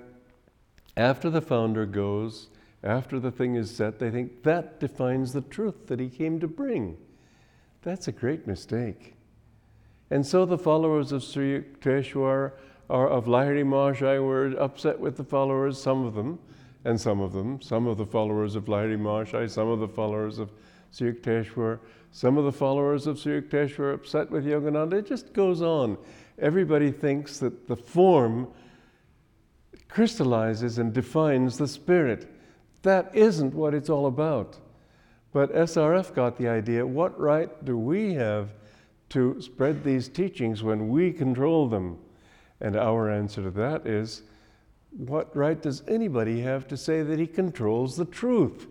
after 0.96 1.28
the 1.28 1.40
founder 1.40 1.86
goes, 1.86 2.48
after 2.84 3.18
the 3.18 3.32
thing 3.32 3.56
is 3.56 3.70
set, 3.70 3.98
they 3.98 4.10
think 4.10 4.44
that 4.44 4.78
defines 4.78 5.32
the 5.32 5.40
truth 5.40 5.88
that 5.88 5.98
he 5.98 6.08
came 6.08 6.38
to 6.38 6.46
bring. 6.46 6.96
That's 7.82 8.06
a 8.06 8.12
great 8.12 8.46
mistake. 8.46 9.14
And 10.10 10.24
so 10.24 10.46
the 10.46 10.56
followers 10.56 11.10
of 11.10 11.22
Sri 11.24 11.60
Yukteswar 11.60 12.52
or 12.88 13.08
of 13.08 13.26
Lahiri 13.26 13.64
Mahashaya 13.64 14.24
were 14.24 14.58
upset 14.60 14.98
with 14.98 15.16
the 15.16 15.24
followers, 15.24 15.80
some 15.80 16.06
of 16.06 16.14
them, 16.14 16.38
and 16.88 16.98
some 16.98 17.20
of 17.20 17.34
them, 17.34 17.60
some 17.60 17.86
of 17.86 17.98
the 17.98 18.06
followers 18.06 18.54
of 18.54 18.64
Lahiri 18.64 18.98
Mahashaya, 18.98 19.50
some 19.50 19.68
of 19.68 19.78
the 19.78 19.88
followers 19.88 20.38
of 20.38 20.50
Sri 20.90 21.12
some 22.12 22.38
of 22.38 22.46
the 22.46 22.52
followers 22.52 23.06
of 23.06 23.18
Sri 23.18 23.42
Yukteswar 23.42 23.92
upset 23.92 24.30
with 24.30 24.46
Yogananda. 24.46 24.94
It 24.94 25.06
just 25.06 25.34
goes 25.34 25.60
on. 25.60 25.98
Everybody 26.38 26.90
thinks 26.90 27.38
that 27.40 27.68
the 27.68 27.76
form 27.76 28.48
crystallizes 29.90 30.78
and 30.78 30.94
defines 30.94 31.58
the 31.58 31.68
spirit. 31.68 32.34
That 32.80 33.14
isn't 33.14 33.52
what 33.52 33.74
it's 33.74 33.90
all 33.90 34.06
about. 34.06 34.56
But 35.30 35.52
SRF 35.52 36.14
got 36.14 36.38
the 36.38 36.48
idea 36.48 36.86
what 36.86 37.20
right 37.20 37.50
do 37.66 37.76
we 37.76 38.14
have 38.14 38.48
to 39.10 39.42
spread 39.42 39.84
these 39.84 40.08
teachings 40.08 40.62
when 40.62 40.88
we 40.88 41.12
control 41.12 41.68
them? 41.68 41.98
And 42.62 42.76
our 42.76 43.10
answer 43.10 43.42
to 43.42 43.50
that 43.50 43.86
is 43.86 44.22
what 44.98 45.34
right 45.34 45.62
does 45.62 45.84
anybody 45.86 46.40
have 46.40 46.66
to 46.68 46.76
say 46.76 47.02
that 47.02 47.20
he 47.20 47.26
controls 47.26 47.96
the 47.96 48.04
truth? 48.04 48.66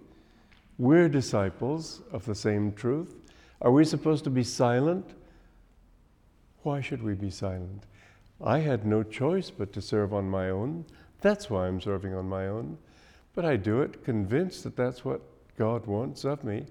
We're 0.77 1.07
disciples 1.07 2.01
of 2.11 2.25
the 2.25 2.35
same 2.35 2.73
truth. 2.73 3.15
Are 3.61 3.71
we 3.71 3.85
supposed 3.85 4.25
to 4.25 4.29
be 4.29 4.43
silent? 4.43 5.09
Why 6.63 6.81
should 6.81 7.01
we 7.01 7.13
be 7.13 7.31
silent? 7.31 7.85
I 8.43 8.59
had 8.59 8.85
no 8.85 9.03
choice 9.03 9.49
but 9.49 9.71
to 9.73 9.81
serve 9.81 10.13
on 10.13 10.29
my 10.29 10.49
own. 10.49 10.85
That's 11.21 11.49
why 11.49 11.67
I'm 11.67 11.79
serving 11.79 12.13
on 12.13 12.27
my 12.27 12.47
own. 12.47 12.77
But 13.33 13.45
I 13.45 13.55
do 13.55 13.81
it 13.81 14.03
convinced 14.03 14.65
that 14.65 14.75
that's 14.75 15.05
what 15.05 15.21
God 15.57 15.85
wants 15.85 16.25
of 16.25 16.43
me. 16.43 16.65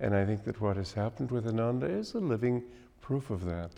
And 0.00 0.14
I 0.14 0.24
think 0.24 0.44
that 0.44 0.60
what 0.60 0.78
has 0.78 0.94
happened 0.94 1.30
with 1.30 1.46
Ananda 1.46 1.86
is 1.86 2.14
a 2.14 2.18
living 2.18 2.62
proof 3.02 3.28
of 3.28 3.44
that. 3.44 3.72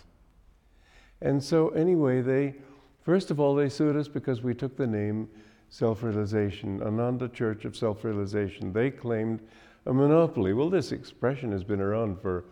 And 1.20 1.42
so, 1.42 1.70
anyway, 1.70 2.22
they, 2.22 2.54
first 3.08 3.30
of 3.30 3.40
all, 3.40 3.54
they 3.54 3.70
sued 3.70 3.96
us 3.96 4.06
because 4.06 4.42
we 4.42 4.52
took 4.52 4.76
the 4.76 4.86
name 4.86 5.26
Self 5.70 6.02
Realization, 6.02 6.82
Ananda 6.82 7.26
Church 7.30 7.64
of 7.64 7.74
Self 7.74 8.04
Realization. 8.04 8.70
They 8.70 8.90
claimed 8.90 9.40
a 9.86 9.94
monopoly. 9.94 10.52
Well, 10.52 10.68
this 10.68 10.92
expression 10.92 11.50
has 11.52 11.64
been 11.64 11.80
around 11.80 12.20
for 12.20 12.44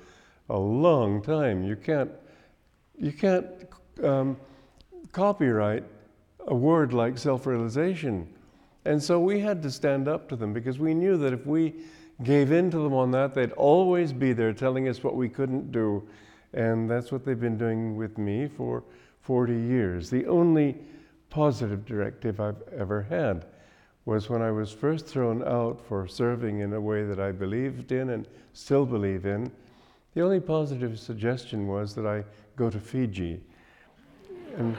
a 0.49 0.59
long 0.59 1.21
time. 1.21 1.63
You 1.63 1.77
can't, 1.77 2.11
you 2.99 3.13
can't 3.13 3.47
um, 4.03 4.39
copyright 5.13 5.85
a 6.47 6.55
word 6.55 6.95
like 6.95 7.19
self 7.19 7.45
realization. 7.45 8.27
And 8.87 9.03
so 9.03 9.21
we 9.21 9.41
had 9.41 9.63
to 9.63 9.71
stand 9.71 10.09
up 10.09 10.27
to 10.31 10.37
them 10.37 10.55
because 10.55 10.79
we 10.79 10.95
knew 10.95 11.19
that 11.19 11.35
if 11.35 11.45
we 11.45 11.75
gave 12.23 12.51
in 12.51 12.71
to 12.71 12.79
them 12.79 12.95
on 12.95 13.11
that, 13.11 13.35
they'd 13.35 13.53
always 13.53 14.11
be 14.11 14.33
there 14.33 14.55
telling 14.55 14.89
us 14.89 15.05
what 15.05 15.17
we 15.17 15.29
couldn't 15.29 15.71
do 15.71 16.09
and 16.57 16.91
that's 16.91 17.13
what 17.13 17.25
they've 17.25 17.41
been 17.41 17.59
doing 17.59 17.97
with 17.97 18.19
me 18.19 18.49
for 18.49 18.83
40 19.27 19.53
years. 19.53 20.09
The 20.09 20.25
only 20.27 20.77
positive 21.31 21.85
directive 21.85 22.41
I've 22.41 22.63
ever 22.73 23.03
had 23.03 23.47
was 24.05 24.31
when 24.31 24.41
I 24.41 24.53
was 24.53 24.71
first 24.71 25.05
thrown 25.05 25.43
out 25.43 25.81
for 25.81 26.07
serving 26.07 26.61
in 26.61 26.73
a 26.73 26.81
way 26.81 27.05
that 27.05 27.19
I 27.19 27.33
believed 27.33 27.91
in 27.91 28.11
and 28.11 28.29
still 28.53 28.87
believe 28.87 29.27
in. 29.27 29.51
The 30.15 30.23
only 30.23 30.39
positive 30.39 31.01
suggestion 31.01 31.67
was 31.67 31.93
that 31.97 32.07
I 32.07 32.23
go 32.55 32.71
to 32.71 32.79
Fiji. 32.79 33.41
And 34.57 34.77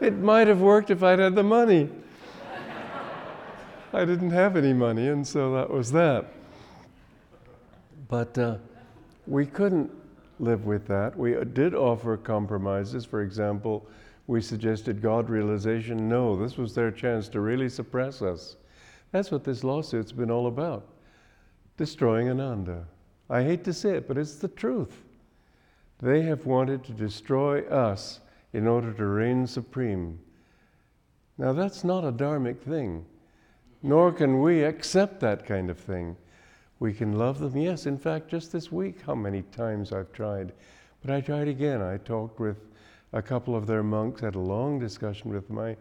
it 0.00 0.14
might 0.14 0.46
have 0.46 0.60
worked 0.60 0.90
if 0.90 1.02
I'd 1.02 1.18
had 1.18 1.34
the 1.34 1.42
money. 1.42 1.90
I 3.92 4.04
didn't 4.04 4.30
have 4.30 4.56
any 4.56 4.72
money, 4.72 5.08
and 5.08 5.26
so 5.26 5.54
that 5.54 5.70
was 5.70 5.90
that. 5.90 6.26
But 8.08 8.38
uh, 8.38 8.58
we 9.26 9.46
couldn't 9.46 9.90
live 10.38 10.66
with 10.66 10.86
that. 10.88 11.16
We 11.16 11.36
uh, 11.36 11.44
did 11.44 11.74
offer 11.74 12.16
compromises. 12.16 13.04
For 13.04 13.22
example, 13.22 13.86
we 14.26 14.40
suggested 14.40 15.02
God 15.02 15.30
realization. 15.30 16.08
No, 16.08 16.36
this 16.36 16.56
was 16.56 16.74
their 16.74 16.90
chance 16.90 17.28
to 17.28 17.40
really 17.40 17.68
suppress 17.68 18.22
us. 18.22 18.56
That's 19.12 19.30
what 19.30 19.44
this 19.44 19.64
lawsuit's 19.64 20.12
been 20.12 20.30
all 20.30 20.46
about 20.46 20.88
destroying 21.76 22.30
Ananda. 22.30 22.86
I 23.28 23.42
hate 23.42 23.64
to 23.64 23.72
say 23.72 23.96
it, 23.96 24.08
but 24.08 24.18
it's 24.18 24.36
the 24.36 24.48
truth. 24.48 25.02
They 26.00 26.22
have 26.22 26.46
wanted 26.46 26.84
to 26.84 26.92
destroy 26.92 27.62
us 27.68 28.20
in 28.52 28.66
order 28.66 28.92
to 28.92 29.04
reign 29.04 29.46
supreme. 29.46 30.18
Now, 31.38 31.52
that's 31.52 31.84
not 31.84 32.04
a 32.04 32.12
dharmic 32.12 32.60
thing, 32.60 33.04
nor 33.82 34.12
can 34.12 34.40
we 34.40 34.62
accept 34.62 35.20
that 35.20 35.44
kind 35.44 35.68
of 35.70 35.78
thing. 35.78 36.16
We 36.78 36.92
can 36.92 37.18
love 37.18 37.38
them, 37.38 37.56
yes. 37.56 37.86
In 37.86 37.98
fact, 37.98 38.28
just 38.28 38.52
this 38.52 38.70
week, 38.70 39.00
how 39.06 39.14
many 39.14 39.42
times 39.42 39.92
I've 39.92 40.12
tried. 40.12 40.52
But 41.02 41.14
I 41.14 41.20
tried 41.20 41.48
again. 41.48 41.80
I 41.80 41.96
talked 41.98 42.38
with 42.38 42.58
a 43.12 43.22
couple 43.22 43.56
of 43.56 43.66
their 43.66 43.82
monks, 43.82 44.20
had 44.20 44.34
a 44.34 44.40
long 44.40 44.78
discussion 44.78 45.32
with 45.32 45.48
them. 45.48 45.58
I, 45.58 45.76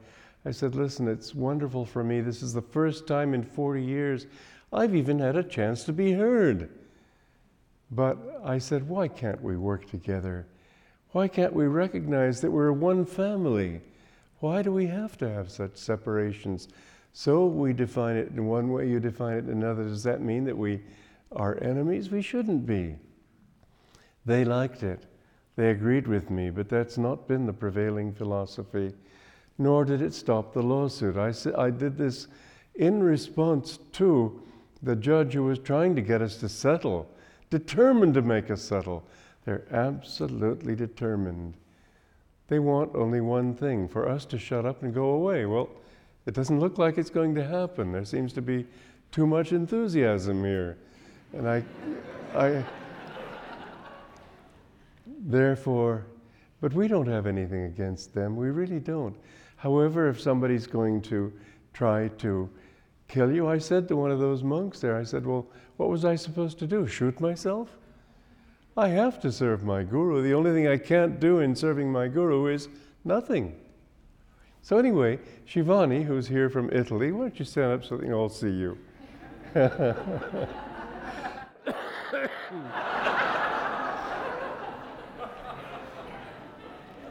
I 0.45 0.51
said, 0.51 0.75
Listen, 0.75 1.07
it's 1.07 1.35
wonderful 1.35 1.85
for 1.85 2.03
me. 2.03 2.21
This 2.21 2.41
is 2.41 2.53
the 2.53 2.61
first 2.61 3.07
time 3.07 3.33
in 3.33 3.43
40 3.43 3.83
years 3.83 4.27
I've 4.71 4.95
even 4.95 5.19
had 5.19 5.35
a 5.35 5.43
chance 5.43 5.83
to 5.85 5.93
be 5.93 6.13
heard. 6.13 6.69
But 7.91 8.17
I 8.43 8.57
said, 8.57 8.87
Why 8.87 9.07
can't 9.07 9.41
we 9.41 9.57
work 9.57 9.89
together? 9.89 10.47
Why 11.11 11.27
can't 11.27 11.53
we 11.53 11.67
recognize 11.67 12.41
that 12.41 12.51
we're 12.51 12.71
one 12.71 13.05
family? 13.05 13.81
Why 14.39 14.61
do 14.61 14.71
we 14.71 14.87
have 14.87 15.17
to 15.19 15.29
have 15.29 15.49
such 15.49 15.77
separations? 15.77 16.67
So 17.17 17.45
we 17.45 17.71
define 17.71 18.17
it 18.17 18.31
in 18.31 18.45
one 18.45 18.73
way, 18.73 18.89
you 18.89 18.99
define 18.99 19.37
it 19.37 19.45
in 19.45 19.51
another. 19.51 19.85
Does 19.85 20.03
that 20.03 20.19
mean 20.19 20.43
that 20.43 20.57
we 20.57 20.81
are 21.31 21.57
enemies? 21.63 22.11
We 22.11 22.21
shouldn't 22.21 22.65
be. 22.65 22.97
They 24.25 24.43
liked 24.43 24.83
it. 24.83 25.05
They 25.55 25.69
agreed 25.69 26.07
with 26.07 26.29
me, 26.29 26.49
but 26.49 26.67
that's 26.67 26.97
not 26.97 27.25
been 27.25 27.45
the 27.45 27.53
prevailing 27.53 28.13
philosophy, 28.13 28.93
nor 29.57 29.85
did 29.85 30.01
it 30.01 30.13
stop 30.13 30.51
the 30.53 30.61
lawsuit. 30.61 31.15
I, 31.15 31.31
I 31.57 31.69
did 31.69 31.97
this 31.97 32.27
in 32.75 33.01
response 33.01 33.79
to 33.93 34.43
the 34.83 34.97
judge 34.97 35.35
who 35.35 35.45
was 35.45 35.59
trying 35.59 35.95
to 35.95 36.01
get 36.01 36.21
us 36.21 36.35
to 36.39 36.49
settle, 36.49 37.09
determined 37.49 38.15
to 38.15 38.23
make 38.23 38.51
us 38.51 38.61
settle. 38.61 39.05
They're 39.45 39.63
absolutely 39.71 40.75
determined. 40.75 41.53
They 42.49 42.59
want 42.59 42.93
only 42.93 43.21
one 43.21 43.55
thing 43.55 43.87
for 43.87 44.09
us 44.09 44.25
to 44.25 44.37
shut 44.37 44.65
up 44.65 44.83
and 44.83 44.93
go 44.93 45.11
away. 45.11 45.45
Well, 45.45 45.69
it 46.25 46.33
doesn't 46.33 46.59
look 46.59 46.77
like 46.77 46.97
it's 46.97 47.09
going 47.09 47.35
to 47.35 47.43
happen. 47.43 47.91
There 47.91 48.05
seems 48.05 48.33
to 48.33 48.41
be 48.41 48.65
too 49.11 49.27
much 49.27 49.51
enthusiasm 49.51 50.43
here. 50.43 50.77
And 51.33 51.47
I, 51.47 51.63
I, 52.33 52.63
therefore, 55.05 56.05
but 56.61 56.73
we 56.73 56.87
don't 56.87 57.07
have 57.07 57.27
anything 57.27 57.65
against 57.65 58.13
them. 58.13 58.35
We 58.35 58.49
really 58.49 58.79
don't. 58.79 59.15
However, 59.57 60.09
if 60.09 60.19
somebody's 60.19 60.67
going 60.67 61.01
to 61.03 61.31
try 61.73 62.07
to 62.19 62.49
kill 63.07 63.31
you, 63.31 63.47
I 63.47 63.57
said 63.57 63.87
to 63.89 63.95
one 63.95 64.11
of 64.11 64.19
those 64.19 64.43
monks 64.43 64.79
there, 64.79 64.97
I 64.97 65.03
said, 65.03 65.25
Well, 65.25 65.47
what 65.77 65.89
was 65.89 66.05
I 66.05 66.15
supposed 66.15 66.57
to 66.59 66.67
do? 66.67 66.87
Shoot 66.87 67.19
myself? 67.19 67.77
I 68.77 68.89
have 68.89 69.19
to 69.21 69.31
serve 69.31 69.63
my 69.63 69.83
guru. 69.83 70.21
The 70.21 70.33
only 70.33 70.51
thing 70.51 70.67
I 70.67 70.77
can't 70.77 71.19
do 71.19 71.39
in 71.39 71.55
serving 71.55 71.91
my 71.91 72.07
guru 72.07 72.47
is 72.47 72.67
nothing. 73.03 73.55
So, 74.65 74.79
anyway, 74.79 75.19
Shivani, 75.47 76.03
who's 76.03 76.27
here 76.27 76.49
from 76.49 76.71
Italy, 76.71 77.11
why 77.11 77.25
don't 77.25 77.37
you 77.37 77.45
stand 77.45 77.71
up 77.71 77.85
so 77.85 77.97
they 77.97 78.05
can 78.05 78.13
all 78.13 78.29
see 78.29 78.49
you? 78.49 78.75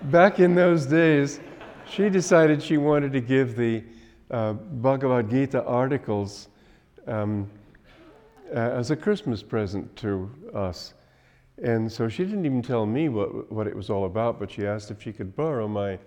Back 0.03 0.41
in 0.41 0.57
those 0.57 0.85
days, 0.85 1.39
she 1.89 2.09
decided 2.09 2.61
she 2.61 2.77
wanted 2.77 3.13
to 3.13 3.21
give 3.21 3.55
the 3.55 3.85
uh, 4.33 4.55
Bhagavad 4.55 5.31
Gita 5.31 5.63
articles 5.65 6.49
um, 7.07 7.49
uh, 8.53 8.59
as 8.59 8.91
a 8.91 8.97
Christmas 8.97 9.45
present 9.45 9.95
to 9.95 10.29
us. 10.53 10.95
And 11.63 11.93
so 11.93 12.09
she 12.09 12.25
didn't 12.25 12.47
even 12.47 12.63
tell 12.63 12.85
me 12.85 13.09
what, 13.09 13.53
what 13.53 13.69
it 13.69 13.77
was 13.77 13.91
all 13.91 14.07
about, 14.07 14.41
but 14.41 14.51
she 14.51 14.67
asked 14.67 14.91
if 14.91 15.01
she 15.01 15.13
could 15.13 15.37
borrow 15.37 15.69
my 15.69 16.01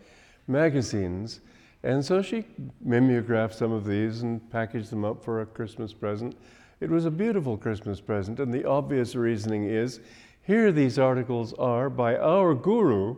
magazines. 0.47 1.41
And 1.83 2.03
so 2.03 2.21
she 2.21 2.45
mimeographed 2.81 3.55
some 3.55 3.71
of 3.71 3.85
these 3.85 4.21
and 4.21 4.49
packaged 4.49 4.89
them 4.89 5.05
up 5.05 5.23
for 5.23 5.41
a 5.41 5.45
Christmas 5.45 5.93
present. 5.93 6.35
It 6.79 6.89
was 6.89 7.05
a 7.05 7.11
beautiful 7.11 7.57
Christmas 7.57 8.01
present, 8.01 8.39
and 8.39 8.53
the 8.53 8.65
obvious 8.65 9.15
reasoning 9.15 9.63
is 9.63 9.99
here 10.41 10.71
these 10.71 10.97
articles 10.97 11.53
are 11.53 11.89
by 11.89 12.15
our 12.17 12.53
guru, 12.53 13.17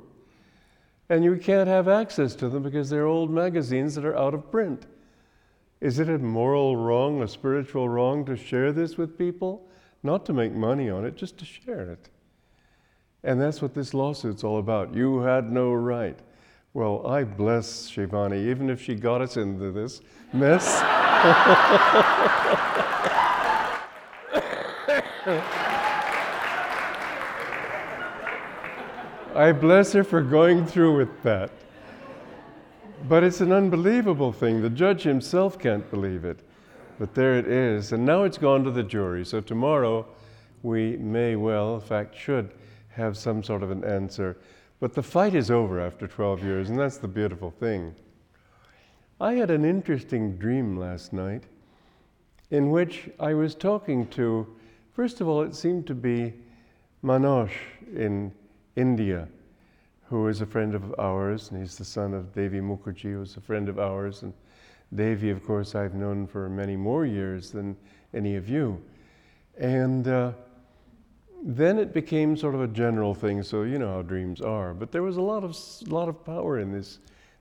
and 1.10 1.24
you 1.24 1.36
can't 1.38 1.68
have 1.68 1.88
access 1.88 2.36
to 2.36 2.50
them 2.50 2.64
because 2.64 2.90
they're 2.90 3.06
old 3.06 3.30
magazines 3.30 3.96
that 3.96 4.06
are 4.06 4.18
out 4.18 4.34
of 4.34 4.50
print. 4.50 4.86
Is 5.82 6.00
it 6.00 6.10
a 6.10 6.18
moral 6.18 6.76
wrong, 6.76 7.22
a 7.22 7.28
spiritual 7.28 7.88
wrong 7.88 8.26
to 8.26 8.36
share 8.36 8.72
this 8.72 8.98
with 8.98 9.18
people? 9.18 9.68
Not 10.04 10.26
to 10.26 10.34
make 10.34 10.54
money 10.54 10.90
on 10.90 11.06
it, 11.06 11.16
just 11.16 11.38
to 11.40 11.46
share 11.46 11.92
it. 11.92 12.10
And 13.24 13.40
that's 13.40 13.62
what 13.62 13.74
this 13.74 13.94
lawsuit's 13.94 14.44
all 14.44 14.60
about. 14.60 14.94
You 14.94 15.20
had 15.20 15.52
no 15.52 15.74
right. 15.74 16.18
Well, 16.74 17.08
I 17.08 17.24
bless 17.24 17.90
Shivani, 17.90 18.48
even 18.48 18.70
if 18.70 18.80
she 18.80 18.94
got 18.94 19.22
us 19.22 19.38
into 19.38 19.72
this 19.72 20.02
mess. 20.34 20.82
I 29.36 29.52
bless 29.52 29.94
her 29.94 30.04
for 30.04 30.22
going 30.22 30.66
through 30.66 30.98
with 30.98 31.24
that. 31.24 31.50
But 33.08 33.24
it's 33.24 33.42
an 33.42 33.52
unbelievable 33.52 34.32
thing. 34.32 34.62
The 34.62 34.70
judge 34.70 35.02
himself 35.02 35.58
can't 35.58 35.90
believe 35.90 36.24
it. 36.24 36.42
But 37.00 37.16
there 37.16 37.40
it 37.40 37.48
is. 37.48 37.94
And 37.94 38.06
now 38.06 38.24
it's 38.24 38.38
gone 38.38 38.64
to 38.66 38.72
the 38.72 38.84
jury. 38.84 39.26
So 39.26 39.42
tomorrow 39.42 40.06
we 40.62 40.98
may 40.98 41.36
well, 41.36 41.76
in 41.76 41.82
fact, 41.82 42.16
should 42.16 42.54
have 42.90 43.18
some 43.18 43.42
sort 43.42 43.64
of 43.64 43.72
an 43.72 43.84
answer. 43.86 44.38
But 44.80 44.94
the 44.94 45.04
fight 45.04 45.36
is 45.36 45.52
over 45.52 45.80
after 45.80 46.08
12 46.08 46.44
years, 46.44 46.70
and 46.70 46.80
that's 46.80 46.98
the 46.98 47.08
beautiful 47.08 47.52
thing. 47.52 47.94
I 49.20 49.34
had 49.34 49.52
an 49.52 49.66
interesting 49.66 50.38
dream 50.38 50.78
last 50.78 51.12
night 51.12 51.44
in 52.52 52.70
which 52.72 53.10
I 53.20 53.34
was 53.34 53.54
talking 53.54 54.08
to, 54.08 54.48
first 54.94 55.20
of 55.20 55.28
all, 55.28 55.42
it 55.42 55.54
seemed 55.54 55.86
to 55.88 55.96
be 55.96 56.34
Manoj 57.04 57.52
in 57.94 58.32
India, 58.76 59.28
who 60.06 60.28
is 60.28 60.42
a 60.42 60.46
friend 60.46 60.74
of 60.74 60.96
ours, 60.98 61.52
and 61.52 61.60
he's 61.60 61.78
the 61.78 61.86
son 61.86 62.14
of 62.14 62.34
Devi 62.34 62.60
Mukherjee, 62.60 63.14
who's 63.14 63.36
a 63.38 63.42
friend 63.42 63.70
of 63.70 63.80
ours. 63.80 64.24
And 64.24 64.34
Devi, 64.96 65.30
of 65.30 65.46
course, 65.46 65.76
I've 65.76 65.94
known 65.94 66.26
for 66.26 66.50
many 66.50 66.76
more 66.76 67.06
years 67.06 67.52
than 67.52 67.76
any 68.14 68.36
of 68.36 68.50
you. 68.50 68.82
And 69.58 70.08
uh, 70.08 70.32
then 71.44 71.80
it 71.80 71.94
became 71.94 72.36
sort 72.36 72.56
of 72.56 72.62
a 72.62 72.68
general 72.68 73.14
thing, 73.14 73.44
so 73.44 73.64
you 73.64 73.80
know 73.80 73.94
how 73.94 74.02
dreams 74.02 74.42
are. 74.42 74.74
But 74.74 74.92
there 74.92 75.04
was 75.04 75.18
a 75.18 75.22
lot 75.22 75.44
of, 75.44 75.58
lot 75.88 76.10
of 76.10 76.24
power 76.26 76.60
in 76.60 76.72
this 76.72 77.00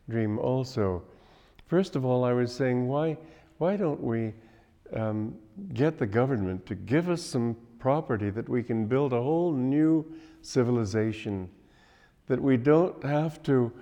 dream 0.08 0.38
also. 0.38 1.02
First 1.66 1.96
of 1.96 2.04
all, 2.04 2.24
I 2.24 2.32
was 2.32 2.54
saying, 2.54 2.86
why, 2.86 3.18
why 3.58 3.76
don't 3.76 4.02
we 4.02 4.32
um, 4.94 5.34
get 5.74 5.98
the 5.98 6.06
government 6.06 6.64
to 6.66 6.74
give 6.74 7.10
us 7.10 7.22
some 7.22 7.56
property 7.78 8.30
that 8.30 8.48
we 8.48 8.62
can 8.62 8.86
build 8.86 9.12
a 9.12 9.20
whole 9.20 9.52
new 9.52 10.04
civilization? 10.42 11.48
That 12.28 12.40
we 12.40 12.56
don't 12.56 13.02
have 13.04 13.42
to 13.44 13.72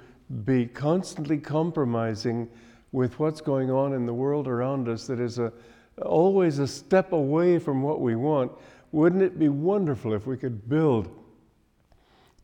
be 0.45 0.67
constantly 0.67 1.39
compromising 1.39 2.49
with 2.93 3.19
what's 3.19 3.41
going 3.41 3.71
on 3.71 3.93
in 3.93 4.07
the 4.07 4.15
world 4.15 4.49
around 4.49 4.89
us 4.89 5.07
that 5.07 5.21
is 5.21 5.39
a, 5.39 5.53
always 6.03 6.59
a 6.59 6.67
step 6.67 7.13
away 7.13 7.59
from 7.59 7.83
what 7.83 8.01
we 8.01 8.17
want 8.17 8.51
wouldn't 8.93 9.23
it 9.23 9.39
be 9.39 9.49
wonderful 9.49 10.13
if 10.13 10.27
we 10.27 10.37
could 10.37 10.69
build 10.69 11.09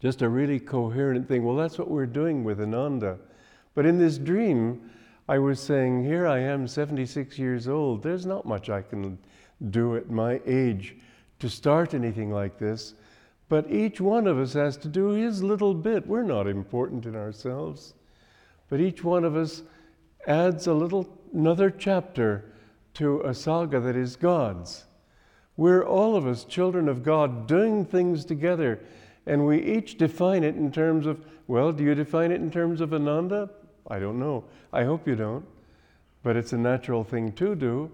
just 0.01 0.23
a 0.23 0.29
really 0.29 0.59
coherent 0.59 1.29
thing? 1.29 1.45
Well, 1.45 1.57
that's 1.57 1.79
what 1.79 1.91
we're 1.91 2.07
doing 2.07 2.45
with 2.45 2.61
Ananda. 2.61 3.19
But 3.75 3.87
in 3.87 3.99
this 3.99 4.19
dream, 4.19 4.91
I 5.29 5.39
was 5.39 5.61
saying, 5.61 6.05
Here 6.05 6.27
I 6.27 6.41
am, 6.41 6.67
76 6.67 7.39
years 7.39 7.69
old. 7.69 8.03
There's 8.03 8.27
not 8.27 8.45
much 8.45 8.69
I 8.69 8.83
can 8.83 9.19
do 9.71 9.97
at 9.97 10.11
my 10.11 10.41
age 10.47 10.97
to 11.39 11.49
start 11.49 11.95
anything 11.95 12.31
like 12.31 12.59
this. 12.59 12.95
But 13.49 13.71
each 13.71 14.01
one 14.01 14.27
of 14.27 14.39
us 14.39 14.55
has 14.55 14.77
to 14.79 14.89
do 14.89 15.09
his 15.09 15.43
little 15.43 15.75
bit. 15.75 16.07
We're 16.07 16.23
not 16.23 16.47
important 16.47 17.07
in 17.07 17.15
ourselves. 17.15 17.95
But 18.69 18.81
each 18.81 19.05
one 19.05 19.25
of 19.25 19.37
us 19.37 19.63
adds 20.27 20.67
a 20.67 20.73
little, 20.73 21.07
another 21.35 21.71
chapter 21.71 22.53
to 22.95 23.21
a 23.23 23.35
saga 23.35 23.81
that 23.81 23.97
is 23.97 24.17
God's. 24.17 24.85
We're 25.57 25.85
all 25.85 26.17
of 26.17 26.27
us 26.27 26.45
children 26.45 26.89
of 26.89 27.03
God 27.03 27.47
doing 27.47 27.85
things 27.85 28.25
together, 28.25 28.81
and 29.27 29.47
we 29.47 29.63
each 29.63 29.99
define 29.99 30.45
it 30.45 30.57
in 30.57 30.73
terms 30.73 31.07
of, 31.07 31.25
well, 31.47 31.73
do 31.73 31.85
you 31.85 31.95
define 31.95 32.33
it 32.33 32.41
in 32.41 32.51
terms 32.51 32.81
of 32.81 32.95
Ananda? 32.95 33.51
I 33.89 33.99
don't 33.99 34.19
know. 34.19 34.45
I 34.73 34.85
hope 34.85 35.07
you 35.07 35.15
don't. 35.15 35.45
But 36.23 36.37
it's 36.37 36.53
a 36.53 36.59
natural 36.59 37.05
thing 37.05 37.33
to 37.33 37.55
do, 37.55 37.91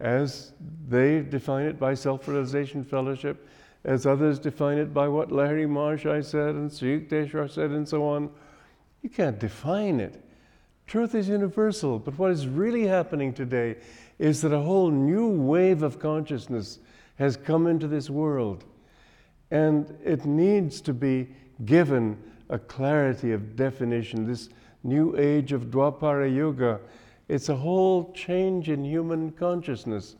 as 0.00 0.52
they 0.88 1.20
define 1.20 1.66
it 1.66 1.78
by 1.78 1.94
self 1.94 2.28
realization 2.28 2.84
fellowship, 2.84 3.46
as 3.84 4.06
others 4.06 4.38
define 4.38 4.78
it 4.78 4.94
by 4.94 5.08
what 5.08 5.30
Lahiri 5.30 5.66
Mahasaya 5.66 6.24
said 6.24 6.54
and 6.54 6.72
Sri 6.72 7.00
Yukteswar 7.00 7.50
said, 7.50 7.70
and 7.70 7.86
so 7.88 8.04
on. 8.04 8.30
You 9.02 9.10
can't 9.10 9.38
define 9.38 9.98
it. 9.98 10.22
Truth 10.86 11.14
is 11.14 11.28
universal, 11.28 11.98
but 11.98 12.18
what 12.18 12.30
is 12.30 12.46
really 12.46 12.86
happening 12.86 13.32
today 13.32 13.76
is 14.18 14.42
that 14.42 14.52
a 14.52 14.60
whole 14.60 14.90
new 14.90 15.28
wave 15.28 15.82
of 15.82 15.98
consciousness 15.98 16.78
has 17.16 17.36
come 17.36 17.66
into 17.66 17.86
this 17.86 18.10
world, 18.10 18.64
and 19.50 19.96
it 20.04 20.24
needs 20.24 20.80
to 20.80 20.92
be 20.92 21.28
given 21.64 22.18
a 22.48 22.58
clarity 22.58 23.32
of 23.32 23.56
definition. 23.56 24.26
This 24.26 24.48
new 24.82 25.16
age 25.16 25.52
of 25.52 25.70
Dwapara 25.70 26.32
Yuga, 26.32 26.80
it's 27.28 27.48
a 27.48 27.56
whole 27.56 28.12
change 28.12 28.68
in 28.68 28.84
human 28.84 29.30
consciousness. 29.32 30.16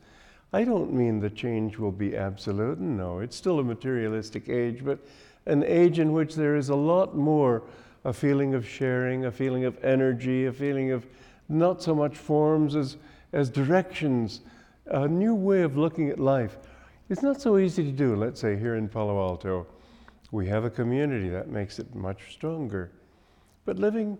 I 0.53 0.65
don't 0.65 0.93
mean 0.93 1.19
the 1.19 1.31
change 1.31 1.79
will 1.79 1.93
be 1.93 2.17
absolute, 2.17 2.79
no, 2.79 3.21
it's 3.21 3.37
still 3.37 3.59
a 3.59 3.65
materialistic 3.65 4.49
age, 4.49 4.85
but 4.85 4.99
an 5.47 5.65
age 5.65 5.99
in 5.99 6.13
which 6.13 6.35
there 6.35 6.57
is 6.57 6.69
a 6.69 6.77
lot 6.77 7.17
more 7.17 7.63
a 8.05 8.13
feeling 8.13 8.55
of 8.55 8.67
sharing, 8.67 9.27
a 9.27 9.31
feeling 9.31 9.65
of 9.65 9.83
energy, 9.85 10.47
a 10.47 10.53
feeling 10.53 10.91
of 10.91 11.07
not 11.49 11.83
so 11.83 11.95
much 11.95 12.17
forms 12.17 12.75
as, 12.75 12.97
as 13.33 13.49
directions, 13.49 14.41
a 14.87 15.07
new 15.07 15.35
way 15.35 15.63
of 15.63 15.77
looking 15.77 16.09
at 16.11 16.19
life. 16.19 16.59
It's 17.13 17.23
not 17.23 17.43
so 17.43 17.59
easy 17.59 17.85
to 17.85 17.93
do. 17.93 18.17
Let's 18.17 18.41
say 18.41 18.57
here 18.57 18.77
in 18.77 18.89
Palo 18.89 19.21
Alto, 19.21 19.67
we 20.31 20.47
have 20.47 20.65
a 20.65 20.71
community 20.71 21.29
that 21.29 21.47
makes 21.47 21.79
it 21.79 21.95
much 21.95 22.33
stronger. 22.33 22.91
But 23.67 23.79
living 23.79 24.17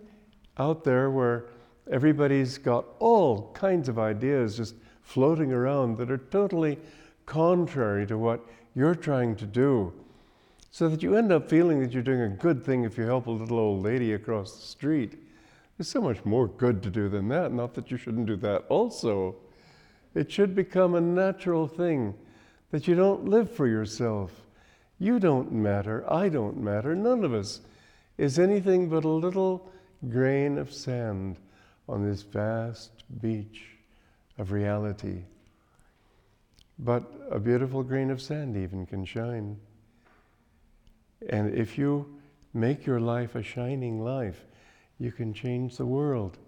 out 0.59 0.83
there 0.83 1.09
where 1.09 1.45
everybody's 1.89 2.59
got 2.59 2.85
all 2.99 3.51
kinds 3.53 3.89
of 3.89 3.97
ideas 3.97 4.57
just 4.57 4.75
floating 5.01 5.51
around 5.51 5.97
that 5.97 6.11
are 6.11 6.19
totally 6.19 6.77
contrary 7.25 8.05
to 8.05 8.19
what 8.19 8.45
you're 8.75 8.93
trying 8.93 9.37
to 9.37 9.47
do, 9.47 9.91
so 10.69 10.87
that 10.87 11.01
you 11.01 11.15
end 11.15 11.31
up 11.31 11.49
feeling 11.49 11.79
that 11.79 11.93
you're 11.93 12.03
doing 12.03 12.21
a 12.21 12.29
good 12.29 12.63
thing 12.63 12.83
if 12.83 12.95
you 12.95 13.05
help 13.05 13.25
a 13.25 13.31
little 13.31 13.57
old 13.57 13.81
lady 13.81 14.13
across 14.13 14.55
the 14.55 14.67
street. 14.67 15.17
There's 15.79 15.87
so 15.87 15.99
much 15.99 16.23
more 16.25 16.47
good 16.47 16.83
to 16.83 16.91
do 16.91 17.09
than 17.09 17.27
that, 17.29 17.53
not 17.53 17.73
that 17.73 17.89
you 17.89 17.97
shouldn't 17.97 18.27
do 18.27 18.35
that 18.35 18.65
also. 18.69 19.37
It 20.13 20.31
should 20.31 20.53
become 20.53 20.93
a 20.93 21.01
natural 21.01 21.67
thing 21.67 22.13
that 22.73 22.87
you 22.87 22.95
don't 22.95 23.25
live 23.25 23.51
for 23.51 23.67
yourself. 23.67 24.31
You 24.97 25.19
don't 25.19 25.51
matter, 25.51 26.11
I 26.11 26.27
don't 26.27 26.57
matter, 26.57 26.95
none 26.95 27.23
of 27.23 27.31
us 27.31 27.61
is 28.17 28.39
anything 28.39 28.89
but 28.89 29.03
a 29.03 29.09
little 29.09 29.69
grain 30.09 30.57
of 30.57 30.73
sand 30.73 31.37
on 31.87 32.03
this 32.03 32.23
vast 32.23 33.03
beach 33.21 33.61
of 34.39 34.51
reality. 34.51 35.21
But 36.79 37.03
a 37.29 37.37
beautiful 37.37 37.83
grain 37.83 38.09
of 38.09 38.19
sand 38.19 38.57
even 38.57 38.87
can 38.87 39.05
shine. 39.05 39.55
And 41.29 41.53
if 41.53 41.77
you 41.77 42.19
make 42.55 42.87
your 42.87 42.99
life 42.99 43.35
a 43.35 43.43
shining 43.43 44.03
life, 44.03 44.45
you 44.97 45.11
can 45.11 45.31
change 45.31 45.77
the 45.77 45.85
world. 45.85 46.39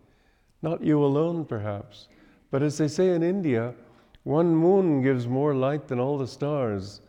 Not 0.64 0.84
you 0.84 1.06
alone, 1.06 1.46
perhaps, 1.46 2.08
but 2.50 2.64
as 2.64 2.80
they 2.80 2.88
say 2.88 3.10
in 3.10 3.22
India, 3.22 3.76
one 4.26 4.56
moon 4.56 5.04
gives 5.04 5.28
more 5.28 5.54
light 5.54 5.88
than 5.88 6.00
all 6.00 6.18
the 6.18 6.28
stars, 6.28 7.02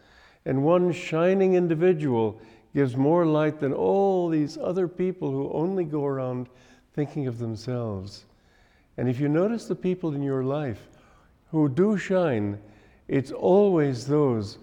and 0.44 0.62
one 0.62 0.92
shining 0.92 1.54
individual 1.54 2.38
gives 2.74 2.94
more 2.94 3.24
light 3.24 3.58
than 3.58 3.72
all 3.72 4.28
these 4.28 4.58
other 4.58 4.86
people 4.86 5.30
who 5.30 5.50
only 5.50 5.82
go 5.82 6.04
around 6.04 6.46
thinking 6.92 7.26
of 7.26 7.38
themselves. 7.38 8.26
And 8.98 9.08
if 9.08 9.18
you 9.18 9.28
notice 9.28 9.66
the 9.66 9.74
people 9.74 10.14
in 10.14 10.22
your 10.22 10.44
life 10.44 10.88
who 11.50 11.70
do 11.70 11.96
shine, 11.96 12.58
it's 13.08 13.32
always 13.32 14.06
those 14.06 14.58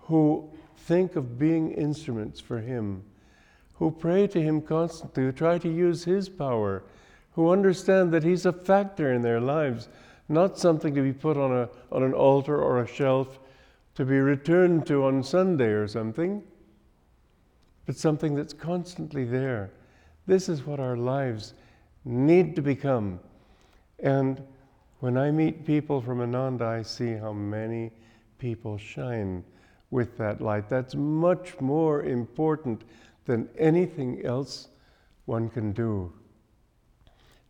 who 0.00 0.50
think 0.78 1.14
of 1.14 1.38
being 1.38 1.70
instruments 1.70 2.40
for 2.40 2.58
Him, 2.58 3.04
who 3.74 3.92
pray 3.92 4.26
to 4.26 4.42
Him 4.42 4.60
constantly, 4.60 5.22
who 5.22 5.30
try 5.30 5.56
to 5.58 5.72
use 5.72 6.02
His 6.02 6.28
power, 6.28 6.82
who 7.34 7.50
understand 7.50 8.10
that 8.12 8.24
He's 8.24 8.44
a 8.44 8.52
factor 8.52 9.12
in 9.12 9.22
their 9.22 9.40
lives, 9.40 9.88
not 10.28 10.58
something 10.58 10.94
to 10.94 11.02
be 11.02 11.12
put 11.12 11.36
on, 11.36 11.52
a, 11.52 11.68
on 11.90 12.02
an 12.02 12.14
altar 12.14 12.60
or 12.60 12.80
a 12.80 12.86
shelf 12.86 13.38
to 13.94 14.04
be 14.04 14.18
returned 14.18 14.86
to 14.86 15.04
on 15.04 15.22
Sunday 15.22 15.68
or 15.68 15.86
something, 15.86 16.42
but 17.86 17.96
something 17.96 18.34
that's 18.34 18.52
constantly 18.52 19.24
there. 19.24 19.70
This 20.26 20.48
is 20.48 20.64
what 20.64 20.80
our 20.80 20.96
lives 20.96 21.54
need 22.04 22.56
to 22.56 22.62
become. 22.62 23.20
And 23.98 24.42
when 25.00 25.16
I 25.16 25.30
meet 25.30 25.66
people 25.66 26.00
from 26.00 26.20
Ananda, 26.20 26.64
I 26.64 26.82
see 26.82 27.12
how 27.12 27.32
many 27.32 27.90
people 28.38 28.78
shine 28.78 29.44
with 29.90 30.16
that 30.18 30.40
light. 30.40 30.68
That's 30.68 30.94
much 30.94 31.60
more 31.60 32.02
important 32.02 32.84
than 33.24 33.48
anything 33.58 34.24
else 34.24 34.68
one 35.26 35.48
can 35.48 35.72
do. 35.72 36.12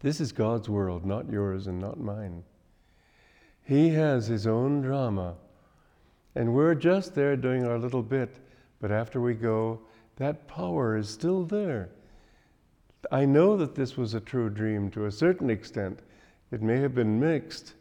This 0.00 0.20
is 0.20 0.32
God's 0.32 0.68
world, 0.68 1.06
not 1.06 1.30
yours 1.30 1.66
and 1.66 1.78
not 1.78 2.00
mine. 2.00 2.42
He 3.64 3.90
has 3.90 4.26
his 4.26 4.46
own 4.46 4.80
drama, 4.80 5.36
and 6.34 6.52
we're 6.52 6.74
just 6.74 7.14
there 7.14 7.36
doing 7.36 7.64
our 7.64 7.78
little 7.78 8.02
bit, 8.02 8.40
but 8.80 8.90
after 8.90 9.20
we 9.20 9.34
go, 9.34 9.80
that 10.16 10.48
power 10.48 10.96
is 10.96 11.08
still 11.08 11.44
there. 11.44 11.90
I 13.10 13.24
know 13.24 13.56
that 13.56 13.74
this 13.74 13.96
was 13.96 14.14
a 14.14 14.20
true 14.20 14.50
dream 14.50 14.90
to 14.90 15.06
a 15.06 15.12
certain 15.12 15.48
extent. 15.48 16.00
It 16.50 16.60
may 16.60 16.78
have 16.78 16.94
been 16.94 17.20
mixed. 17.20 17.74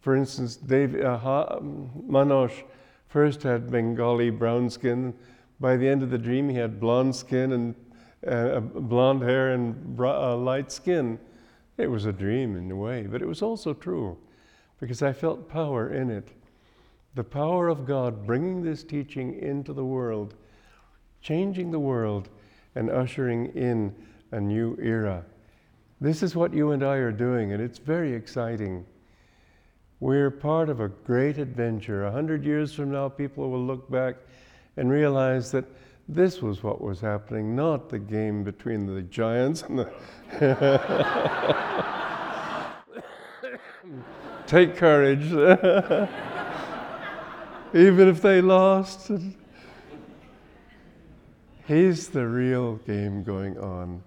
For 0.00 0.16
instance, 0.16 0.56
Dave, 0.56 0.94
uh, 0.96 1.58
Manoj 1.60 2.64
first 3.08 3.42
had 3.42 3.70
Bengali 3.70 4.30
brown 4.30 4.68
skin. 4.68 5.14
By 5.60 5.76
the 5.76 5.88
end 5.88 6.02
of 6.02 6.10
the 6.10 6.18
dream, 6.18 6.48
he 6.48 6.56
had 6.56 6.80
blonde 6.80 7.14
skin 7.14 7.52
and 7.52 7.74
uh, 8.26 8.60
blonde 8.60 9.22
hair 9.22 9.52
and 9.52 9.98
uh, 10.00 10.36
light 10.36 10.72
skin. 10.72 11.18
It 11.78 11.86
was 11.86 12.04
a 12.04 12.12
dream 12.12 12.56
in 12.56 12.70
a 12.70 12.76
way, 12.76 13.06
but 13.06 13.22
it 13.22 13.26
was 13.26 13.42
also 13.42 13.74
true 13.74 14.18
because 14.84 15.00
I 15.00 15.14
felt 15.14 15.48
power 15.48 15.94
in 15.94 16.10
it. 16.10 16.28
The 17.14 17.24
power 17.24 17.70
of 17.70 17.86
God 17.86 18.26
bringing 18.26 18.62
this 18.62 18.84
teaching 18.84 19.40
into 19.40 19.72
the 19.72 19.82
world, 19.82 20.34
changing 21.22 21.70
the 21.70 21.78
world, 21.78 22.28
and 22.74 22.90
ushering 22.90 23.46
in 23.54 23.94
a 24.30 24.38
new 24.38 24.76
era. 24.78 25.24
This 26.02 26.22
is 26.22 26.36
what 26.36 26.52
you 26.52 26.72
and 26.72 26.82
I 26.82 26.96
are 26.96 27.12
doing, 27.12 27.54
and 27.54 27.62
it's 27.62 27.78
very 27.78 28.12
exciting. 28.12 28.84
We're 30.00 30.30
part 30.30 30.68
of 30.68 30.80
a 30.80 30.88
great 30.88 31.38
adventure. 31.38 32.04
A 32.04 32.12
hundred 32.12 32.44
years 32.44 32.74
from 32.74 32.92
now, 32.92 33.08
people 33.08 33.48
will 33.48 33.64
look 33.64 33.90
back 33.90 34.16
and 34.76 34.90
realize 34.90 35.50
that 35.52 35.64
this 36.10 36.42
was 36.42 36.62
what 36.62 36.82
was 36.82 37.00
happening, 37.00 37.56
not 37.56 37.88
the 37.88 37.98
game 37.98 38.44
between 38.44 38.84
the 38.84 39.00
giants 39.00 39.62
and 39.62 39.78
the. 39.78 39.90
Take 44.54 44.76
courage. 44.76 45.24
Even 47.74 48.08
if 48.08 48.22
they 48.22 48.40
lost, 48.40 49.10
he's 51.66 52.06
the 52.06 52.24
real 52.24 52.76
game 52.76 53.24
going 53.24 53.58
on. 53.58 54.00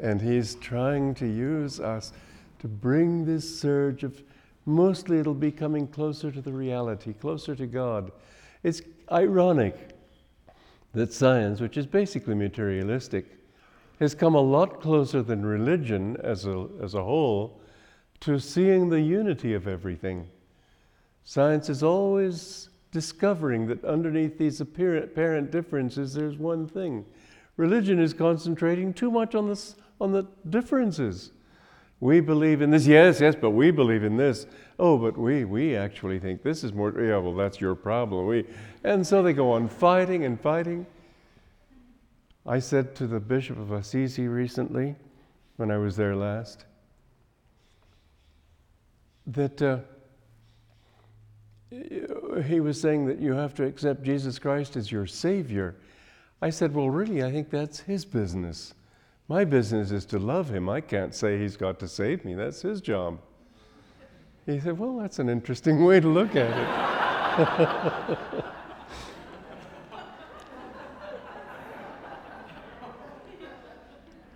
And 0.00 0.20
he's 0.20 0.56
trying 0.56 1.14
to 1.14 1.28
use 1.28 1.78
us 1.78 2.12
to 2.58 2.66
bring 2.66 3.24
this 3.24 3.60
surge 3.60 4.02
of 4.02 4.20
mostly 4.66 5.20
it'll 5.20 5.32
be 5.32 5.52
coming 5.52 5.86
closer 5.86 6.32
to 6.32 6.40
the 6.40 6.52
reality, 6.52 7.12
closer 7.12 7.54
to 7.54 7.66
God. 7.68 8.10
It's 8.64 8.82
ironic 9.12 9.90
that 10.92 11.12
science, 11.12 11.60
which 11.60 11.76
is 11.76 11.86
basically 11.86 12.34
materialistic, 12.34 13.26
has 14.00 14.12
come 14.12 14.34
a 14.34 14.40
lot 14.40 14.80
closer 14.80 15.22
than 15.22 15.46
religion 15.46 16.16
as 16.20 16.46
a, 16.46 16.66
as 16.82 16.94
a 16.94 17.04
whole 17.04 17.60
to 18.24 18.38
seeing 18.38 18.88
the 18.88 19.00
unity 19.00 19.52
of 19.52 19.68
everything. 19.68 20.26
Science 21.24 21.68
is 21.68 21.82
always 21.82 22.70
discovering 22.90 23.66
that 23.66 23.84
underneath 23.84 24.38
these 24.38 24.60
apparent 24.62 25.50
differences, 25.50 26.14
there's 26.14 26.38
one 26.38 26.66
thing. 26.66 27.04
Religion 27.56 27.98
is 28.00 28.14
concentrating 28.14 28.94
too 28.94 29.10
much 29.10 29.34
on, 29.34 29.48
this, 29.48 29.76
on 30.00 30.12
the 30.12 30.26
differences. 30.48 31.32
We 32.00 32.20
believe 32.20 32.62
in 32.62 32.70
this. 32.70 32.86
Yes, 32.86 33.20
yes, 33.20 33.34
but 33.38 33.50
we 33.50 33.70
believe 33.70 34.04
in 34.04 34.16
this. 34.16 34.46
Oh, 34.78 34.96
but 34.96 35.18
we, 35.18 35.44
we 35.44 35.76
actually 35.76 36.18
think 36.18 36.42
this 36.42 36.64
is 36.64 36.72
more. 36.72 36.92
Yeah, 37.00 37.18
well, 37.18 37.34
that's 37.34 37.60
your 37.60 37.74
problem. 37.74 38.26
We, 38.26 38.46
and 38.84 39.06
so 39.06 39.22
they 39.22 39.32
go 39.32 39.52
on 39.52 39.68
fighting 39.68 40.24
and 40.24 40.40
fighting. 40.40 40.86
I 42.46 42.58
said 42.58 42.94
to 42.96 43.06
the 43.06 43.20
Bishop 43.20 43.58
of 43.58 43.72
Assisi 43.72 44.28
recently, 44.28 44.96
when 45.56 45.70
I 45.70 45.78
was 45.78 45.96
there 45.96 46.16
last, 46.16 46.64
that 49.26 49.62
uh, 49.62 49.78
he 52.42 52.60
was 52.60 52.80
saying 52.80 53.06
that 53.06 53.18
you 53.18 53.32
have 53.32 53.54
to 53.54 53.64
accept 53.64 54.02
Jesus 54.02 54.38
Christ 54.38 54.76
as 54.76 54.92
your 54.92 55.06
Savior. 55.06 55.76
I 56.42 56.50
said, 56.50 56.74
Well, 56.74 56.90
really, 56.90 57.24
I 57.24 57.32
think 57.32 57.50
that's 57.50 57.80
his 57.80 58.04
business. 58.04 58.74
My 59.28 59.44
business 59.44 59.90
is 59.90 60.04
to 60.06 60.18
love 60.18 60.50
him. 60.50 60.68
I 60.68 60.82
can't 60.82 61.14
say 61.14 61.38
he's 61.38 61.56
got 61.56 61.80
to 61.80 61.88
save 61.88 62.24
me. 62.24 62.34
That's 62.34 62.60
his 62.60 62.80
job. 62.80 63.20
He 64.46 64.60
said, 64.60 64.78
Well, 64.78 64.98
that's 64.98 65.18
an 65.18 65.28
interesting 65.28 65.84
way 65.84 66.00
to 66.00 66.08
look 66.08 66.36
at 66.36 66.50
it. 66.50 68.18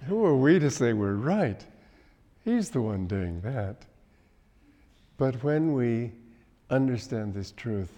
Who 0.06 0.24
are 0.24 0.36
we 0.36 0.58
to 0.58 0.70
say 0.70 0.94
we're 0.94 1.14
right? 1.14 1.64
He's 2.42 2.70
the 2.70 2.80
one 2.80 3.06
doing 3.06 3.42
that. 3.42 3.84
But 5.18 5.42
when 5.44 5.74
we 5.74 6.12
understand 6.70 7.34
this 7.34 7.52
truth 7.52 7.92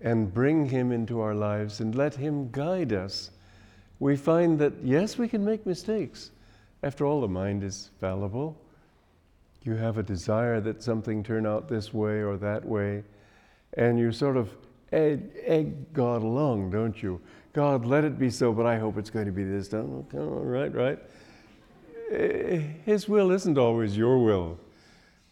and 0.00 0.32
bring 0.32 0.66
Him 0.66 0.92
into 0.92 1.20
our 1.20 1.34
lives 1.34 1.80
and 1.80 1.94
let 1.94 2.14
Him 2.14 2.50
guide 2.50 2.92
us, 2.92 3.30
we 3.98 4.16
find 4.16 4.58
that 4.60 4.72
yes, 4.82 5.18
we 5.18 5.28
can 5.28 5.44
make 5.44 5.66
mistakes. 5.66 6.30
After 6.82 7.04
all, 7.04 7.20
the 7.20 7.28
mind 7.28 7.62
is 7.62 7.90
fallible. 8.00 8.56
You 9.64 9.74
have 9.74 9.98
a 9.98 10.02
desire 10.02 10.60
that 10.60 10.82
something 10.82 11.22
turn 11.22 11.46
out 11.46 11.68
this 11.68 11.92
way 11.92 12.22
or 12.22 12.36
that 12.36 12.64
way, 12.64 13.02
and 13.74 13.98
you 13.98 14.12
sort 14.12 14.36
of 14.36 14.50
egg, 14.92 15.30
egg 15.44 15.92
God 15.92 16.22
along, 16.22 16.70
don't 16.70 17.02
you? 17.02 17.20
God, 17.54 17.86
let 17.86 18.04
it 18.04 18.18
be 18.18 18.30
so, 18.30 18.52
but 18.52 18.66
I 18.66 18.78
hope 18.78 18.98
it's 18.98 19.10
going 19.10 19.26
to 19.26 19.32
be 19.32 19.44
this. 19.44 19.68
Done. 19.68 20.04
Okay, 20.12 20.18
right, 20.18 20.74
right. 20.74 20.98
Eh, 22.10 22.58
his 22.84 23.08
will 23.08 23.30
isn't 23.30 23.56
always 23.56 23.96
your 23.96 24.22
will, 24.22 24.58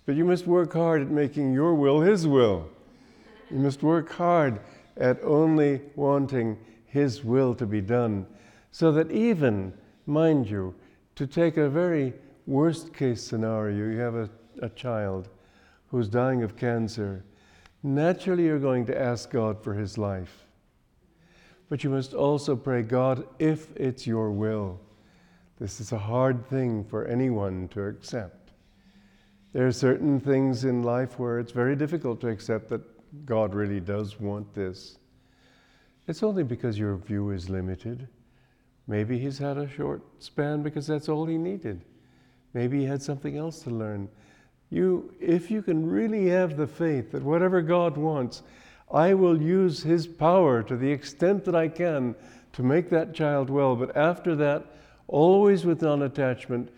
but 0.06 0.16
you 0.16 0.24
must 0.24 0.46
work 0.46 0.72
hard 0.72 1.02
at 1.02 1.10
making 1.10 1.52
your 1.52 1.74
will 1.74 2.00
His 2.00 2.26
will. 2.26 2.68
You 3.50 3.58
must 3.58 3.82
work 3.82 4.10
hard 4.12 4.60
at 4.96 5.22
only 5.22 5.80
wanting 5.96 6.58
His 6.86 7.24
will 7.24 7.54
to 7.54 7.66
be 7.66 7.80
done, 7.80 8.26
so 8.70 8.90
that 8.92 9.10
even, 9.10 9.72
mind 10.06 10.48
you, 10.48 10.74
to 11.16 11.26
take 11.26 11.56
a 11.56 11.68
very 11.68 12.14
worst 12.46 12.92
case 12.92 13.22
scenario, 13.22 13.92
you 13.92 13.98
have 13.98 14.14
a, 14.14 14.30
a 14.60 14.68
child 14.70 15.28
who's 15.88 16.08
dying 16.08 16.42
of 16.42 16.56
cancer. 16.56 17.24
Naturally, 17.82 18.44
you're 18.44 18.58
going 18.58 18.86
to 18.86 18.98
ask 18.98 19.30
God 19.30 19.62
for 19.62 19.74
his 19.74 19.98
life. 19.98 20.46
But 21.68 21.84
you 21.84 21.90
must 21.90 22.14
also 22.14 22.56
pray, 22.56 22.82
God, 22.82 23.26
if 23.38 23.74
it's 23.76 24.06
your 24.06 24.30
will. 24.30 24.80
This 25.58 25.80
is 25.80 25.92
a 25.92 25.98
hard 25.98 26.46
thing 26.48 26.84
for 26.84 27.06
anyone 27.06 27.68
to 27.68 27.86
accept. 27.86 28.41
There 29.52 29.66
are 29.66 29.72
certain 29.72 30.18
things 30.18 30.64
in 30.64 30.82
life 30.82 31.18
where 31.18 31.38
it's 31.38 31.52
very 31.52 31.76
difficult 31.76 32.20
to 32.22 32.28
accept 32.28 32.68
that 32.70 32.80
God 33.26 33.54
really 33.54 33.80
does 33.80 34.18
want 34.18 34.54
this. 34.54 34.98
It's 36.08 36.22
only 36.22 36.42
because 36.42 36.78
your 36.78 36.96
view 36.96 37.30
is 37.30 37.50
limited. 37.50 38.08
Maybe 38.86 39.18
he's 39.18 39.38
had 39.38 39.58
a 39.58 39.68
short 39.68 40.02
span 40.18 40.62
because 40.62 40.86
that's 40.86 41.08
all 41.08 41.26
he 41.26 41.36
needed. 41.36 41.82
Maybe 42.54 42.80
he 42.80 42.86
had 42.86 43.02
something 43.02 43.36
else 43.36 43.60
to 43.60 43.70
learn. 43.70 44.08
You, 44.70 45.14
if 45.20 45.50
you 45.50 45.62
can 45.62 45.88
really 45.88 46.28
have 46.28 46.56
the 46.56 46.66
faith 46.66 47.12
that 47.12 47.22
whatever 47.22 47.60
God 47.60 47.96
wants, 47.96 48.42
I 48.90 49.14
will 49.14 49.40
use 49.40 49.82
his 49.82 50.06
power 50.06 50.62
to 50.62 50.76
the 50.76 50.90
extent 50.90 51.44
that 51.44 51.54
I 51.54 51.68
can 51.68 52.14
to 52.54 52.62
make 52.62 52.88
that 52.90 53.14
child 53.14 53.50
well. 53.50 53.76
But 53.76 53.96
after 53.96 54.34
that, 54.36 54.64
always 55.08 55.64
with 55.64 55.82
non 55.82 56.02
attachment 56.02 56.70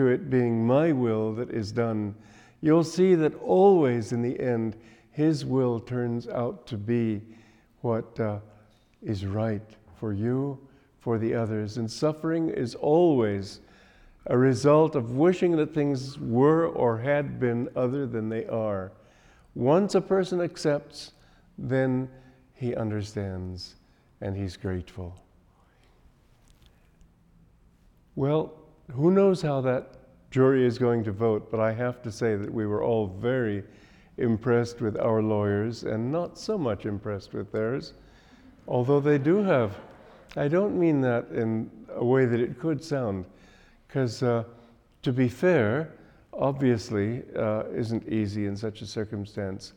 to 0.00 0.08
it 0.08 0.30
being 0.30 0.66
my 0.66 0.92
will 0.92 1.34
that 1.34 1.50
is 1.50 1.72
done, 1.72 2.14
you'll 2.62 2.82
see 2.82 3.14
that 3.14 3.34
always 3.42 4.12
in 4.12 4.22
the 4.22 4.40
end, 4.40 4.74
his 5.10 5.44
will 5.44 5.78
turns 5.78 6.26
out 6.26 6.66
to 6.66 6.78
be 6.78 7.20
what 7.82 8.18
uh, 8.18 8.38
is 9.02 9.26
right 9.26 9.76
for 9.98 10.14
you 10.14 10.58
for 11.00 11.18
the 11.18 11.34
others. 11.34 11.76
And 11.76 11.90
suffering 11.90 12.48
is 12.48 12.74
always 12.74 13.60
a 14.24 14.38
result 14.38 14.96
of 14.96 15.16
wishing 15.16 15.54
that 15.56 15.74
things 15.74 16.18
were 16.18 16.68
or 16.68 16.96
had 16.96 17.38
been 17.38 17.68
other 17.76 18.06
than 18.06 18.30
they 18.30 18.46
are. 18.46 18.92
Once 19.54 19.94
a 19.94 20.00
person 20.00 20.40
accepts, 20.40 21.12
then 21.58 22.08
he 22.54 22.74
understands 22.74 23.74
and 24.22 24.34
he's 24.34 24.56
grateful. 24.56 25.14
Well, 28.16 28.59
who 28.94 29.10
knows 29.10 29.42
how 29.42 29.60
that 29.62 29.88
jury 30.30 30.64
is 30.64 30.78
going 30.78 31.04
to 31.04 31.12
vote, 31.12 31.50
but 31.50 31.60
I 31.60 31.72
have 31.72 32.02
to 32.02 32.12
say 32.12 32.36
that 32.36 32.52
we 32.52 32.66
were 32.66 32.82
all 32.82 33.06
very 33.06 33.64
impressed 34.16 34.80
with 34.80 34.96
our 34.98 35.22
lawyers 35.22 35.82
and 35.82 36.12
not 36.12 36.38
so 36.38 36.58
much 36.58 36.86
impressed 36.86 37.32
with 37.32 37.50
theirs, 37.50 37.94
although 38.68 39.00
they 39.00 39.18
do 39.18 39.42
have 39.42 39.76
I 40.36 40.46
don't 40.46 40.78
mean 40.78 41.00
that 41.00 41.28
in 41.32 41.70
a 41.88 42.04
way 42.04 42.24
that 42.24 42.38
it 42.38 42.58
could 42.60 42.82
sound, 42.84 43.24
because 43.86 44.22
uh, 44.22 44.44
to 45.02 45.12
be 45.12 45.28
fair, 45.28 45.92
obviously, 46.32 47.24
uh, 47.36 47.64
isn't 47.74 48.08
easy 48.08 48.46
in 48.46 48.56
such 48.56 48.80
a 48.80 48.86
circumstance. 48.86 49.72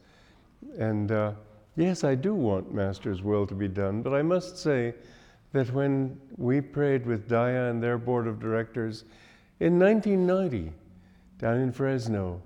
And 0.78 1.12
uh, 1.12 1.32
yes, 1.76 2.04
I 2.04 2.14
do 2.14 2.36
want 2.36 2.72
Master's 2.72 3.24
will 3.24 3.48
to 3.48 3.56
be 3.56 3.68
done, 3.68 4.04
but 4.04 4.14
I 4.14 4.22
must 4.22 4.58
say 4.58 4.94
that 5.54 5.72
when 5.72 6.20
we 6.36 6.60
prayed 6.60 7.06
with 7.06 7.30
Daya 7.30 7.70
and 7.70 7.82
their 7.82 7.98
board 7.98 8.28
of 8.28 8.40
directors 8.40 9.06
in 9.60 9.80
1990 9.80 10.74
down 11.38 11.60
in 11.60 11.72
Fresno, 11.72 12.42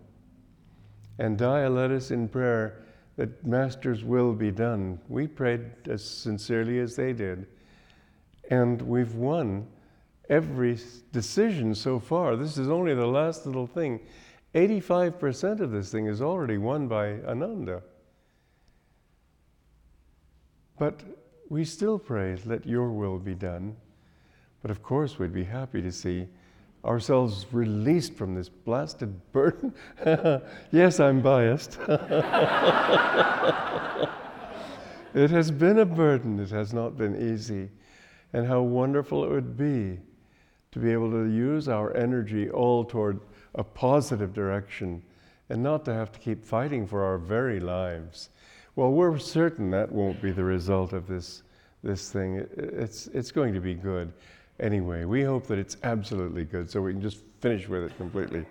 and 1.17 1.38
Daya 1.38 1.74
led 1.74 1.91
us 1.91 2.12
in 2.12 2.28
prayer 2.28 2.84
that 3.15 3.46
Master's 3.46 4.04
will 4.04 4.34
be 4.34 4.52
done, 4.52 5.00
we 5.10 5.26
prayed 5.26 5.65
as 5.89 6.04
sincerely 6.04 6.80
as 6.80 6.96
they 6.96 7.13
did. 7.13 7.48
And 8.52 8.82
we've 8.84 9.15
won 9.15 9.67
every 10.30 10.78
decision 11.12 11.74
so 11.74 12.00
far. 12.00 12.36
This 12.36 12.58
is 12.58 12.70
only 12.70 12.93
the 12.93 13.08
last 13.08 13.46
little 13.46 13.67
thing. 13.67 14.02
85% 14.54 15.60
of 15.60 15.72
this 15.72 15.91
thing 15.91 16.06
is 16.06 16.22
already 16.22 16.58
won 16.58 16.88
by 16.88 17.20
Ananda. 17.22 17.82
But 20.78 21.02
we 21.50 21.66
still 21.66 21.98
pray, 22.00 22.38
let 22.46 22.66
your 22.66 22.90
will 22.90 23.20
be 23.20 23.36
done. 23.36 23.76
But 24.62 24.72
of 24.72 24.84
course, 24.84 25.20
we'd 25.20 25.34
be 25.34 25.44
happy 25.44 25.82
to 25.82 25.92
see 25.92 26.28
ourselves 26.84 27.46
released 27.52 28.14
from 28.14 28.36
this 28.36 28.50
blasted 28.50 29.32
burden. 29.32 29.74
yes, 30.72 31.00
I'm 31.00 31.22
biased. 31.22 31.78
it 35.14 35.30
has 35.30 35.52
been 35.52 35.80
a 35.80 35.86
burden, 35.86 36.40
it 36.40 36.50
has 36.50 36.74
not 36.74 36.98
been 36.98 37.34
easy 37.34 37.70
and 38.34 38.46
how 38.48 38.62
wonderful 38.62 39.24
it 39.24 39.30
would 39.30 39.58
be 39.58 40.00
to 40.72 40.80
be 40.80 40.92
able 40.92 41.12
to 41.12 41.26
use 41.26 41.68
our 41.68 41.96
energy 41.96 42.50
all 42.50 42.84
toward 42.84 43.20
a 43.56 43.64
positive 43.64 44.34
direction 44.34 45.02
and 45.50 45.64
not 45.64 45.86
to 45.86 45.94
have 45.94 46.12
to 46.12 46.20
keep 46.20 46.44
fighting 46.44 46.86
for 46.86 47.04
our 47.04 47.18
very 47.18 47.60
lives. 47.60 48.30
Well, 48.78 48.92
we're 48.92 49.18
certain 49.18 49.72
that 49.72 49.92
won't 49.92 50.22
be 50.22 50.32
the 50.32 50.44
result 50.44 50.94
of 50.94 51.08
this, 51.08 51.42
this 51.82 52.12
thing. 52.12 52.36
It, 52.36 52.52
it's, 52.56 53.08
it's 53.08 53.32
going 53.32 53.56
to 53.56 53.60
be 53.60 53.74
good. 53.74 54.13
Anyway, 54.60 55.04
we 55.04 55.24
hope 55.24 55.48
that 55.48 55.58
it's 55.58 55.78
absolutely 55.82 56.46
good 56.46 56.70
so 56.70 56.84
we 56.84 56.92
can 56.92 57.02
just 57.02 57.18
finish 57.42 57.68
with 57.68 57.86
it 57.86 57.98
completely. 57.98 58.46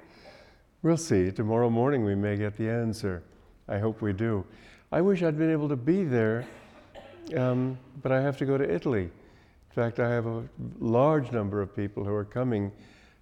We'll 0.82 0.96
see. 0.96 1.30
Tomorrow 1.30 1.70
morning 1.70 2.04
we 2.04 2.16
may 2.16 2.36
get 2.36 2.56
the 2.56 2.68
answer. 2.68 3.22
I 3.68 3.78
hope 3.78 4.02
we 4.02 4.12
do. 4.12 4.44
I 4.90 5.00
wish 5.00 5.22
I'd 5.22 5.38
been 5.38 5.52
able 5.52 5.68
to 5.68 5.76
be 5.76 6.02
there, 6.02 6.44
um, 7.36 7.78
but 8.02 8.10
I 8.10 8.20
have 8.20 8.36
to 8.38 8.44
go 8.44 8.58
to 8.58 8.68
Italy 8.68 9.04
In 9.04 9.74
fact, 9.76 10.00
I 10.00 10.10
have 10.10 10.26
a 10.26 10.42
large 10.80 11.30
number 11.30 11.62
of 11.62 11.74
people 11.76 12.04
who 12.04 12.12
are 12.12 12.24
coming 12.24 12.72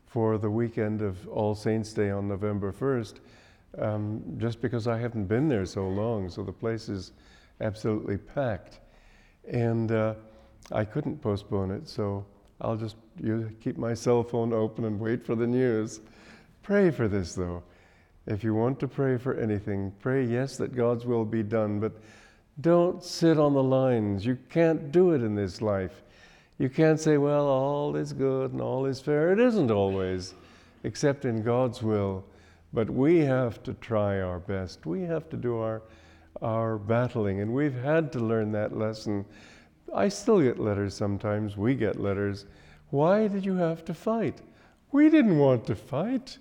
for 0.06 0.38
the 0.38 0.48
weekend 0.48 1.02
of 1.02 1.28
All 1.28 1.54
Saints' 1.54 1.92
Day 1.92 2.08
on 2.08 2.28
November 2.28 2.72
1st, 2.72 3.16
um, 3.78 4.22
just 4.38 4.60
because 4.60 4.86
I 4.86 4.98
haven't 4.98 5.26
been 5.26 5.48
there 5.48 5.66
so 5.66 5.88
long. 5.88 6.28
So 6.28 6.42
the 6.42 6.52
place 6.52 6.88
is 6.88 7.12
absolutely 7.60 8.16
packed. 8.16 8.80
And 9.50 9.92
uh, 9.92 10.14
I 10.72 10.84
couldn't 10.84 11.20
postpone 11.20 11.70
it, 11.70 11.88
so 11.88 12.24
I'll 12.60 12.76
just 12.76 12.96
keep 13.60 13.76
my 13.76 13.94
cell 13.94 14.22
phone 14.22 14.52
open 14.52 14.84
and 14.84 14.98
wait 14.98 15.24
for 15.24 15.34
the 15.34 15.46
news. 15.46 16.00
Pray 16.62 16.90
for 16.90 17.08
this, 17.08 17.34
though. 17.34 17.62
If 18.26 18.42
you 18.42 18.54
want 18.54 18.80
to 18.80 18.88
pray 18.88 19.18
for 19.18 19.34
anything, 19.34 19.92
pray, 20.00 20.24
yes, 20.24 20.56
that 20.56 20.74
God's 20.74 21.04
will 21.04 21.26
be 21.26 21.42
done, 21.42 21.78
but 21.78 21.92
don't 22.60 23.02
sit 23.02 23.38
on 23.38 23.52
the 23.52 23.62
lines. 23.62 24.24
You 24.24 24.38
can't 24.48 24.90
do 24.90 25.10
it 25.10 25.22
in 25.22 25.34
this 25.34 25.60
life. 25.60 26.02
You 26.58 26.70
can't 26.70 26.98
say, 26.98 27.18
well, 27.18 27.46
all 27.46 27.96
is 27.96 28.12
good 28.12 28.52
and 28.52 28.62
all 28.62 28.86
is 28.86 29.00
fair. 29.00 29.32
It 29.32 29.40
isn't 29.40 29.70
always, 29.70 30.34
except 30.84 31.24
in 31.24 31.42
God's 31.42 31.82
will. 31.82 32.24
But 32.74 32.90
we 32.90 33.18
have 33.20 33.62
to 33.62 33.74
try 33.74 34.20
our 34.20 34.40
best. 34.40 34.84
We 34.84 35.02
have 35.02 35.30
to 35.30 35.36
do 35.36 35.58
our, 35.58 35.82
our 36.42 36.76
battling, 36.76 37.40
and 37.40 37.54
we've 37.54 37.72
had 37.74 38.10
to 38.12 38.18
learn 38.18 38.50
that 38.52 38.76
lesson. 38.76 39.24
I 39.94 40.08
still 40.08 40.40
get 40.40 40.58
letters 40.58 40.92
sometimes. 40.92 41.56
We 41.56 41.76
get 41.76 42.00
letters. 42.00 42.46
Why 42.90 43.28
did 43.28 43.44
you 43.44 43.54
have 43.54 43.84
to 43.84 43.94
fight? 43.94 44.40
We 44.90 45.08
didn't 45.08 45.38
want 45.38 45.64
to 45.68 45.76
fight. 45.76 46.38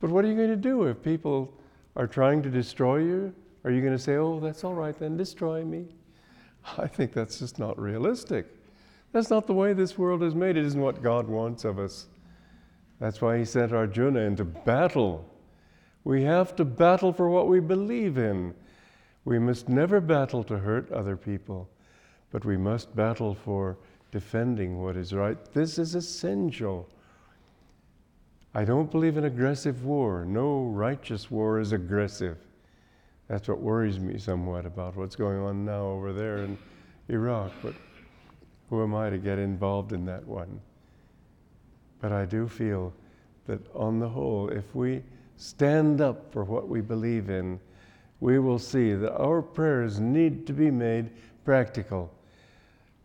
But 0.00 0.10
what 0.10 0.24
are 0.24 0.28
you 0.28 0.34
going 0.34 0.50
to 0.50 0.56
do 0.56 0.84
if 0.84 1.00
people 1.00 1.54
are 1.94 2.08
trying 2.08 2.42
to 2.42 2.50
destroy 2.50 2.98
you? 2.98 3.32
Are 3.62 3.70
you 3.70 3.82
going 3.82 3.96
to 3.96 4.02
say, 4.02 4.16
oh, 4.16 4.40
that's 4.40 4.64
all 4.64 4.74
right 4.74 4.98
then, 4.98 5.16
destroy 5.16 5.64
me? 5.64 5.86
I 6.76 6.88
think 6.88 7.12
that's 7.12 7.38
just 7.38 7.56
not 7.58 7.78
realistic. 7.78 8.46
That's 9.12 9.30
not 9.30 9.46
the 9.46 9.54
way 9.54 9.74
this 9.74 9.96
world 9.96 10.24
is 10.24 10.34
made. 10.34 10.56
It 10.56 10.64
isn't 10.64 10.80
what 10.80 11.02
God 11.02 11.28
wants 11.28 11.64
of 11.64 11.78
us. 11.78 12.08
That's 13.00 13.20
why 13.20 13.38
He 13.38 13.44
sent 13.44 13.72
Arjuna 13.72 14.20
into 14.20 14.44
battle. 14.44 15.24
We 16.04 16.22
have 16.22 16.54
to 16.56 16.64
battle 16.64 17.12
for 17.12 17.28
what 17.28 17.48
we 17.48 17.58
believe 17.60 18.18
in. 18.18 18.54
We 19.24 19.38
must 19.38 19.68
never 19.68 20.00
battle 20.00 20.44
to 20.44 20.58
hurt 20.58 20.90
other 20.92 21.16
people, 21.16 21.68
but 22.30 22.44
we 22.44 22.56
must 22.56 22.94
battle 22.94 23.34
for 23.34 23.76
defending 24.12 24.82
what 24.82 24.96
is 24.96 25.12
right. 25.12 25.38
This 25.52 25.78
is 25.78 25.94
essential. 25.94 26.88
I 28.54 28.64
don't 28.64 28.90
believe 28.90 29.16
in 29.16 29.24
aggressive 29.24 29.84
war. 29.84 30.24
No 30.24 30.64
righteous 30.64 31.30
war 31.30 31.60
is 31.60 31.72
aggressive. 31.72 32.38
That's 33.28 33.46
what 33.46 33.60
worries 33.60 34.00
me 34.00 34.18
somewhat 34.18 34.66
about 34.66 34.96
what's 34.96 35.14
going 35.14 35.38
on 35.38 35.64
now 35.64 35.84
over 35.84 36.12
there 36.12 36.38
in 36.38 36.58
Iraq. 37.08 37.52
But 37.62 37.74
who 38.68 38.82
am 38.82 38.94
I 38.94 39.08
to 39.08 39.18
get 39.18 39.38
involved 39.38 39.92
in 39.92 40.04
that 40.06 40.26
one? 40.26 40.60
But 42.00 42.12
I 42.12 42.24
do 42.24 42.48
feel 42.48 42.92
that 43.46 43.60
on 43.74 43.98
the 43.98 44.08
whole, 44.08 44.48
if 44.48 44.74
we 44.74 45.02
stand 45.36 46.00
up 46.00 46.32
for 46.32 46.44
what 46.44 46.68
we 46.68 46.80
believe 46.80 47.30
in, 47.30 47.60
we 48.20 48.38
will 48.38 48.58
see 48.58 48.92
that 48.94 49.14
our 49.16 49.42
prayers 49.42 49.98
need 49.98 50.46
to 50.46 50.52
be 50.52 50.70
made 50.70 51.10
practical. 51.44 52.12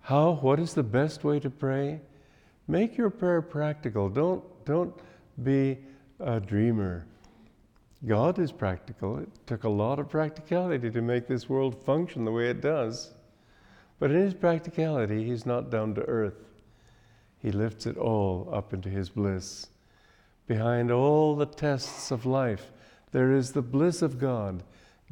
How? 0.01 0.33
What 0.33 0.59
is 0.59 0.73
the 0.73 0.83
best 0.83 1.23
way 1.23 1.39
to 1.39 1.49
pray? 1.49 1.99
Make 2.67 2.97
your 2.97 3.09
prayer 3.09 3.41
practical. 3.41 4.09
Don't, 4.09 4.43
don't 4.65 4.93
be 5.43 5.77
a 6.19 6.39
dreamer. 6.39 7.05
God 8.05 8.37
is 8.37 8.51
practical. 8.51 9.17
It 9.17 9.29
took 9.47 9.63
a 9.63 9.69
lot 9.69 9.99
of 9.99 10.09
practicality 10.09 10.91
to 10.91 11.01
make 11.01 11.27
this 11.27 11.49
world 11.49 11.81
function 11.83 12.25
the 12.25 12.31
way 12.31 12.49
it 12.49 12.61
does. 12.61 13.13
But 13.99 14.11
in 14.11 14.21
his 14.21 14.33
practicality, 14.33 15.23
he's 15.25 15.45
not 15.45 15.71
down 15.71 15.95
to 15.95 16.01
earth. 16.01 16.35
He 17.45 17.51
lifts 17.51 17.85
it 17.85 17.95
all 17.95 18.49
up 18.51 18.73
into 18.73 18.89
his 18.89 19.09
bliss. 19.09 19.67
Behind 20.47 20.89
all 20.89 21.35
the 21.35 21.45
tests 21.45 22.09
of 22.09 22.25
life, 22.25 22.71
there 23.11 23.33
is 23.33 23.51
the 23.51 23.61
bliss 23.61 24.01
of 24.01 24.17
God 24.17 24.63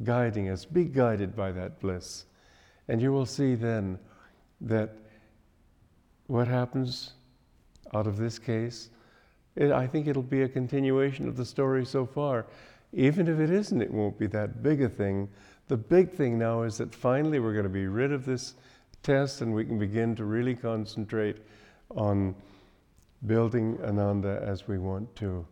guiding 0.02 0.48
us. 0.48 0.64
Be 0.64 0.84
guided 0.84 1.36
by 1.36 1.52
that 1.52 1.78
bliss. 1.78 2.24
And 2.88 3.00
you 3.00 3.12
will 3.12 3.24
see 3.24 3.54
then 3.54 4.00
that 4.62 4.96
what 6.26 6.48
happens 6.48 7.12
out 7.94 8.08
of 8.08 8.16
this 8.16 8.40
case, 8.40 8.90
it, 9.54 9.70
I 9.70 9.86
think 9.86 10.08
it'll 10.08 10.20
be 10.20 10.42
a 10.42 10.48
continuation 10.48 11.28
of 11.28 11.36
the 11.36 11.44
story 11.44 11.86
so 11.86 12.04
far. 12.04 12.46
Even 12.92 13.28
if 13.28 13.38
it 13.38 13.50
isn't, 13.50 13.80
it 13.80 13.92
won't 13.92 14.18
be 14.18 14.26
that 14.26 14.60
big 14.60 14.82
a 14.82 14.88
thing. 14.88 15.28
The 15.68 15.76
big 15.76 16.10
thing 16.10 16.36
now 16.36 16.62
is 16.62 16.78
that 16.78 16.92
finally 16.92 17.38
we're 17.38 17.52
going 17.52 17.62
to 17.62 17.68
be 17.68 17.86
rid 17.86 18.10
of 18.10 18.24
this 18.24 18.54
test 19.04 19.40
and 19.40 19.54
we 19.54 19.64
can 19.64 19.78
begin 19.78 20.16
to 20.16 20.24
really 20.24 20.56
concentrate 20.56 21.36
on 21.94 22.34
building 23.26 23.78
Ananda 23.82 24.42
as 24.44 24.68
we 24.68 24.78
want 24.78 25.14
to. 25.16 25.46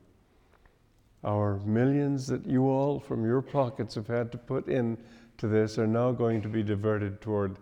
Our 1.25 1.59
millions 1.65 2.27
that 2.27 2.47
you 2.47 2.65
all 2.69 2.99
from 2.99 3.25
your 3.25 3.43
pockets 3.43 3.95
have 3.95 4.09
had 4.09 4.33
to 4.33 4.39
put 4.39 4.69
in 4.69 4.99
to 5.39 5.47
this 5.47 5.79
are 5.79 5.87
now 5.87 6.13
going 6.13 6.43
to 6.43 6.49
be 6.49 6.63
diverted 6.63 7.21
toward 7.21 7.59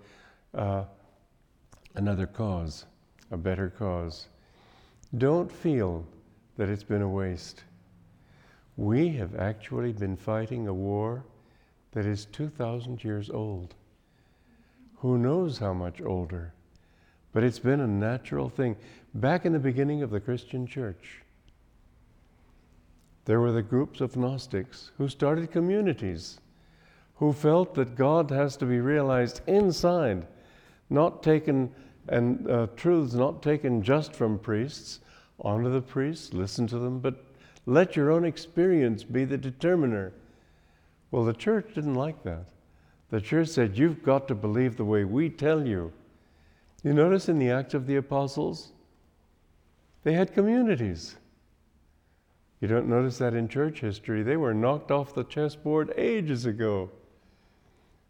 uh, 0.54 0.84
another 1.94 2.26
cause, 2.26 2.86
a 3.30 3.36
better 3.36 3.70
cause. 3.70 4.26
Don't 5.16 5.50
feel 5.50 6.06
that 6.56 6.68
it's 6.68 6.84
been 6.84 7.02
a 7.02 7.08
waste. 7.08 7.64
We 8.76 9.08
have 9.10 9.36
actually 9.36 9.92
been 9.92 10.16
fighting 10.16 10.68
a 10.68 10.74
war 10.74 11.24
that 11.92 12.06
is 12.06 12.26
2,000 12.26 13.02
years 13.04 13.28
old. 13.28 13.74
Who 14.96 15.18
knows 15.18 15.58
how 15.58 15.74
much 15.74 16.00
older? 16.00 16.54
But 17.32 17.44
it's 17.44 17.58
been 17.58 17.80
a 17.80 17.86
natural 17.86 18.48
thing. 18.48 18.76
Back 19.14 19.44
in 19.44 19.52
the 19.52 19.58
beginning 19.58 20.02
of 20.02 20.10
the 20.10 20.20
Christian 20.20 20.66
church, 20.66 21.22
there 23.24 23.40
were 23.40 23.52
the 23.52 23.62
groups 23.62 24.00
of 24.00 24.16
Gnostics 24.16 24.90
who 24.98 25.08
started 25.08 25.52
communities, 25.52 26.40
who 27.16 27.32
felt 27.32 27.74
that 27.74 27.94
God 27.94 28.30
has 28.30 28.56
to 28.56 28.66
be 28.66 28.80
realized 28.80 29.40
inside, 29.46 30.26
not 30.88 31.22
taken, 31.22 31.72
and 32.08 32.50
uh, 32.50 32.66
truths 32.76 33.14
not 33.14 33.42
taken 33.42 33.82
just 33.82 34.14
from 34.14 34.38
priests. 34.38 35.00
Honor 35.40 35.70
the 35.70 35.82
priests, 35.82 36.32
listen 36.32 36.66
to 36.66 36.78
them, 36.78 36.98
but 36.98 37.24
let 37.66 37.94
your 37.94 38.10
own 38.10 38.24
experience 38.24 39.04
be 39.04 39.24
the 39.24 39.38
determiner. 39.38 40.12
Well, 41.10 41.24
the 41.24 41.32
church 41.32 41.74
didn't 41.74 41.94
like 41.94 42.22
that. 42.24 42.46
The 43.10 43.20
church 43.20 43.48
said, 43.48 43.76
You've 43.76 44.02
got 44.02 44.28
to 44.28 44.34
believe 44.34 44.76
the 44.76 44.84
way 44.84 45.04
we 45.04 45.28
tell 45.28 45.66
you. 45.66 45.92
You 46.82 46.94
notice 46.94 47.28
in 47.28 47.38
the 47.38 47.50
Acts 47.50 47.74
of 47.74 47.86
the 47.86 47.96
Apostles, 47.96 48.72
they 50.02 50.14
had 50.14 50.32
communities. 50.32 51.16
You 52.60 52.68
don't 52.68 52.88
notice 52.88 53.18
that 53.18 53.34
in 53.34 53.48
church 53.48 53.80
history. 53.80 54.22
They 54.22 54.36
were 54.36 54.54
knocked 54.54 54.90
off 54.90 55.14
the 55.14 55.24
chessboard 55.24 55.92
ages 55.96 56.46
ago. 56.46 56.90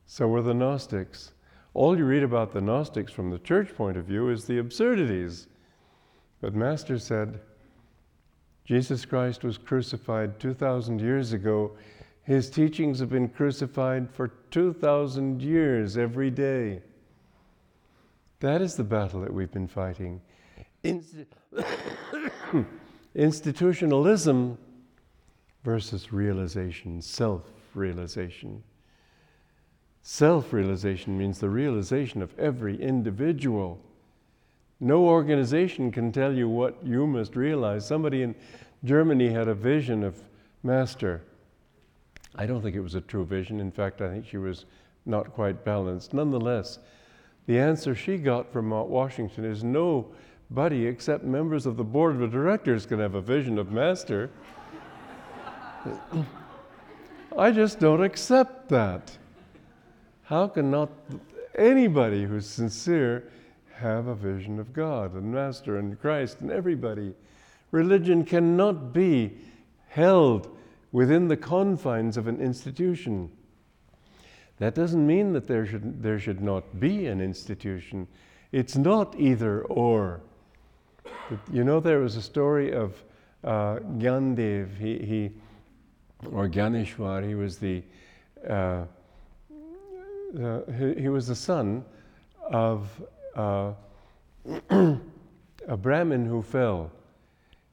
So 0.06 0.28
were 0.28 0.42
the 0.42 0.54
Gnostics. 0.54 1.32
All 1.72 1.96
you 1.96 2.04
read 2.04 2.24
about 2.24 2.52
the 2.52 2.60
Gnostics 2.60 3.12
from 3.12 3.30
the 3.30 3.38
church 3.38 3.74
point 3.76 3.96
of 3.96 4.06
view 4.06 4.28
is 4.28 4.44
the 4.44 4.58
absurdities. 4.58 5.46
But 6.40 6.54
Master 6.54 6.98
said, 6.98 7.40
Jesus 8.64 9.04
Christ 9.04 9.44
was 9.44 9.58
crucified 9.58 10.38
2,000 10.38 11.00
years 11.00 11.32
ago. 11.32 11.72
His 12.22 12.50
teachings 12.50 13.00
have 13.00 13.10
been 13.10 13.28
crucified 13.28 14.10
for 14.10 14.28
2,000 14.50 15.42
years 15.42 15.96
every 15.96 16.30
day. 16.30 16.82
That 18.40 18.62
is 18.62 18.74
the 18.74 18.84
battle 18.84 19.20
that 19.20 19.32
we've 19.32 19.52
been 19.52 19.68
fighting. 19.68 20.20
Institutionalism 23.14 24.56
versus 25.62 26.12
realization, 26.12 27.02
self 27.02 27.42
realization. 27.74 28.62
Self 30.02 30.52
realization 30.54 31.18
means 31.18 31.38
the 31.38 31.50
realization 31.50 32.22
of 32.22 32.36
every 32.38 32.80
individual. 32.80 33.78
No 34.80 35.04
organization 35.04 35.92
can 35.92 36.10
tell 36.10 36.32
you 36.32 36.48
what 36.48 36.78
you 36.82 37.06
must 37.06 37.36
realize. 37.36 37.86
Somebody 37.86 38.22
in 38.22 38.34
Germany 38.84 39.28
had 39.28 39.48
a 39.48 39.54
vision 39.54 40.02
of 40.02 40.22
Master. 40.62 41.22
I 42.34 42.46
don't 42.46 42.62
think 42.62 42.76
it 42.76 42.80
was 42.80 42.94
a 42.94 43.02
true 43.02 43.26
vision. 43.26 43.60
In 43.60 43.70
fact, 43.70 44.00
I 44.00 44.08
think 44.08 44.26
she 44.26 44.38
was 44.38 44.64
not 45.04 45.34
quite 45.34 45.64
balanced. 45.64 46.14
Nonetheless, 46.14 46.78
the 47.50 47.58
answer 47.58 47.96
she 47.96 48.16
got 48.16 48.52
from 48.52 48.68
Mount 48.68 48.88
Washington 48.88 49.44
is 49.44 49.64
nobody 49.64 50.86
except 50.86 51.24
members 51.24 51.66
of 51.66 51.76
the 51.76 51.82
board 51.82 52.22
of 52.22 52.30
directors 52.30 52.86
can 52.86 53.00
have 53.00 53.16
a 53.16 53.20
vision 53.20 53.58
of 53.58 53.72
Master. 53.72 54.30
I 57.36 57.50
just 57.50 57.80
don't 57.80 58.04
accept 58.04 58.68
that. 58.68 59.18
How 60.22 60.46
can 60.46 60.70
not 60.70 60.90
anybody 61.56 62.24
who's 62.24 62.46
sincere 62.46 63.32
have 63.74 64.06
a 64.06 64.14
vision 64.14 64.60
of 64.60 64.72
God 64.72 65.14
and 65.14 65.34
Master 65.34 65.78
and 65.78 66.00
Christ 66.00 66.42
and 66.42 66.52
everybody? 66.52 67.14
Religion 67.72 68.24
cannot 68.24 68.92
be 68.92 69.32
held 69.88 70.56
within 70.92 71.26
the 71.26 71.36
confines 71.36 72.16
of 72.16 72.28
an 72.28 72.40
institution. 72.40 73.28
That 74.60 74.74
doesn't 74.74 75.06
mean 75.06 75.32
that 75.32 75.48
there 75.48 75.64
should, 75.64 76.02
there 76.02 76.18
should 76.18 76.42
not 76.42 76.78
be 76.78 77.06
an 77.06 77.20
institution. 77.20 78.06
It's 78.52 78.76
not 78.76 79.18
either 79.18 79.62
or. 79.62 80.20
You 81.50 81.64
know, 81.64 81.80
there 81.80 82.00
was 82.00 82.16
a 82.16 82.22
story 82.22 82.74
of 82.74 83.02
uh, 83.42 83.78
he, 83.98 84.98
he, 84.98 85.30
or 86.30 86.46
Gyaneshwar, 86.46 87.26
he 87.26 87.34
was 87.34 87.56
the, 87.56 87.82
uh, 88.46 88.84
he, 90.78 91.00
he, 91.00 91.08
was 91.08 91.26
the 91.26 91.34
son 91.34 91.82
of 92.42 92.86
uh, 93.36 93.72
a 94.70 95.76
Brahmin 95.78 96.26
who 96.26 96.42
fell. 96.42 96.90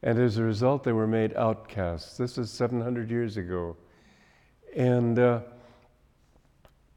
And 0.04 0.18
as 0.18 0.38
a 0.38 0.44
result, 0.44 0.86
they 0.86 0.94
were 0.94 1.08
made 1.08 1.36
outcasts. 1.36 2.16
This 2.16 2.38
is 2.38 2.50
700 2.50 3.12
years 3.12 3.36
ago. 3.36 3.76
And 4.74 5.20
uh, 5.20 5.42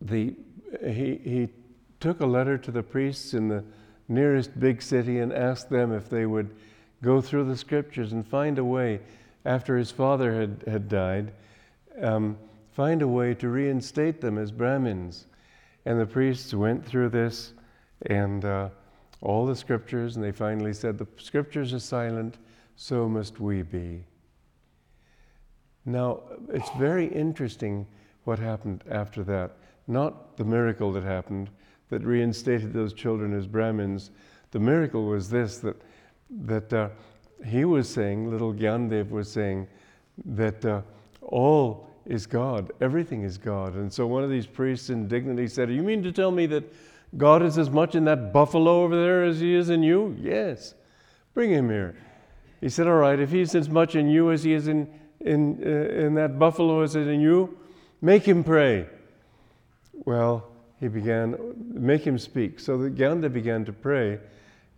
the, 0.01 0.35
he, 0.83 1.21
he 1.23 1.49
took 1.99 2.21
a 2.21 2.27
letter 2.27 2.57
to 2.59 2.71
the 2.71 2.83
priests 2.83 3.35
in 3.35 3.49
the 3.49 3.65
nearest 4.09 4.59
big 4.59 4.83
city 4.83 5.19
and 5.19 5.33
asked 5.33 5.71
them 5.71 5.93
if 5.93 6.09
they 6.09 6.27
would 6.27 6.51
go 7.03 7.21
through 7.21 7.45
the 7.45 7.57
scriptures 7.57 8.13
and 8.13 8.27
find 8.27 8.59
a 8.59 8.65
way, 8.65 9.01
after 9.45 9.77
his 9.77 9.91
father 9.91 10.39
had, 10.39 10.65
had 10.67 10.89
died, 10.89 11.33
um, 12.03 12.37
find 12.73 13.03
a 13.03 13.09
way 13.09 13.35
to 13.35 13.49
reinstate 13.49 14.21
them 14.21 14.37
as 14.37 14.53
Brahmins. 14.53 15.27
And 15.87 15.99
the 15.99 16.07
priests 16.07 16.53
went 16.53 16.85
through 16.85 17.09
this 17.09 17.55
and 18.07 18.45
uh, 18.45 18.69
all 19.23 19.47
the 19.47 19.57
scriptures, 19.57 20.17
and 20.17 20.25
they 20.25 20.33
finally 20.33 20.75
said, 20.75 20.99
The 20.99 21.07
scriptures 21.17 21.73
are 21.73 21.81
silent, 21.81 22.37
so 22.77 23.09
must 23.09 23.41
we 23.41 23.63
be. 23.63 24.05
Now, 25.85 26.21
it's 26.51 26.71
very 26.79 27.07
interesting 27.07 27.87
what 28.25 28.39
happened 28.39 28.85
after 28.91 29.25
that 29.25 29.57
not 29.91 30.37
the 30.37 30.45
miracle 30.45 30.93
that 30.93 31.03
happened 31.03 31.51
that 31.91 32.05
reinstated 32.05 32.73
those 32.73 32.95
children 32.95 33.37
as 33.37 33.47
Brahmins. 33.47 34.11
The 34.53 34.61
miracle 34.61 35.05
was 35.07 35.29
this 35.29 35.59
that, 35.59 35.77
that 36.31 36.73
uh, 36.73 36.89
he 37.45 37.65
was 37.65 37.89
saying, 37.89 38.31
little 38.31 38.55
Gyandev 38.55 39.11
was 39.11 39.31
saying, 39.31 39.67
that 40.25 40.65
uh, 40.65 40.83
all 41.23 41.89
is 42.07 42.27
God, 42.27 42.73
everything 42.81 43.23
is 43.23 43.39
God. 43.39 43.75
And 43.75 43.93
so 43.93 44.07
one 44.07 44.25
of 44.25 44.31
these 44.31 44.47
priests 44.47 44.91
indignantly 44.91 45.49
said, 45.49 45.71
You 45.71 45.83
mean 45.83 46.03
to 46.03 46.13
tell 46.13 46.31
me 46.31 46.47
that 46.47 46.65
God 47.17 47.43
is 47.43 47.59
as 47.59 47.71
much 47.71 47.95
in 47.95 48.05
that 48.05 48.33
buffalo 48.33 48.83
over 48.83 49.01
there 49.01 49.25
as 49.25 49.41
he 49.41 49.55
is 49.55 49.71
in 49.71 49.83
you? 49.83 50.17
Yes. 50.21 50.75
Bring 51.35 51.51
him 51.51 51.69
here. 51.69 51.97
He 52.61 52.69
said, 52.69 52.87
All 52.87 52.95
right, 52.95 53.19
if 53.19 53.31
he's 53.31 53.55
as 53.55 53.69
much 53.69 53.97
in 53.97 54.09
you 54.09 54.31
as 54.31 54.45
he 54.45 54.53
is 54.53 54.69
in, 54.69 54.89
in, 55.21 55.63
uh, 55.65 56.07
in 56.07 56.15
that 56.15 56.39
buffalo 56.39 56.83
as 56.83 56.95
in 56.97 57.21
you, 57.21 57.59
make 58.01 58.25
him 58.25 58.45
pray. 58.45 58.87
Well, 60.05 60.51
he 60.79 60.89
began, 60.89 61.37
make 61.57 62.03
him 62.07 62.19
speak. 62.19 62.59
So 62.59 62.79
the 62.79 62.91
Gyanda 62.91 63.33
began 63.33 63.65
to 63.67 63.73
pray. 63.73 64.19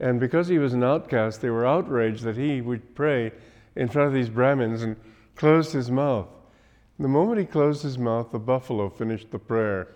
And 0.00 0.18
because 0.18 0.48
he 0.48 0.58
was 0.58 0.72
an 0.72 0.82
outcast, 0.82 1.40
they 1.40 1.50
were 1.50 1.66
outraged 1.66 2.24
that 2.24 2.36
he 2.36 2.60
would 2.60 2.94
pray 2.94 3.32
in 3.76 3.88
front 3.88 4.08
of 4.08 4.14
these 4.14 4.28
Brahmins 4.28 4.82
and 4.82 4.96
closed 5.36 5.72
his 5.72 5.90
mouth. 5.90 6.28
The 6.98 7.08
moment 7.08 7.38
he 7.38 7.46
closed 7.46 7.82
his 7.82 7.98
mouth, 7.98 8.32
the 8.32 8.38
buffalo 8.38 8.88
finished 8.90 9.30
the 9.30 9.38
prayer. 9.38 9.88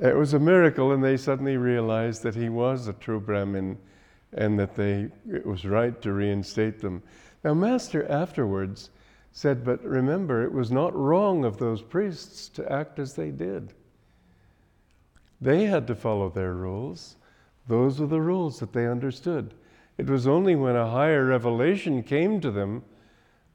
it 0.00 0.16
was 0.16 0.34
a 0.34 0.38
miracle, 0.38 0.92
and 0.92 1.02
they 1.02 1.16
suddenly 1.16 1.56
realized 1.56 2.22
that 2.24 2.34
he 2.34 2.48
was 2.48 2.88
a 2.88 2.92
true 2.92 3.20
Brahmin 3.20 3.78
and 4.32 4.58
that 4.58 4.74
they, 4.74 5.08
it 5.30 5.46
was 5.46 5.64
right 5.64 6.00
to 6.02 6.12
reinstate 6.12 6.80
them. 6.80 7.02
Now, 7.42 7.54
Master 7.54 8.10
afterwards 8.10 8.90
said, 9.36 9.62
But 9.62 9.84
remember, 9.84 10.44
it 10.44 10.52
was 10.52 10.72
not 10.72 10.96
wrong 10.96 11.44
of 11.44 11.58
those 11.58 11.82
priests 11.82 12.48
to 12.48 12.72
act 12.72 12.98
as 12.98 13.12
they 13.12 13.30
did. 13.30 13.74
They 15.42 15.66
had 15.66 15.86
to 15.88 15.94
follow 15.94 16.30
their 16.30 16.54
rules. 16.54 17.16
Those 17.68 18.00
were 18.00 18.06
the 18.06 18.22
rules 18.22 18.58
that 18.60 18.72
they 18.72 18.86
understood. 18.86 19.52
It 19.98 20.06
was 20.06 20.26
only 20.26 20.56
when 20.56 20.74
a 20.74 20.90
higher 20.90 21.26
revelation 21.26 22.02
came 22.02 22.40
to 22.40 22.50
them 22.50 22.82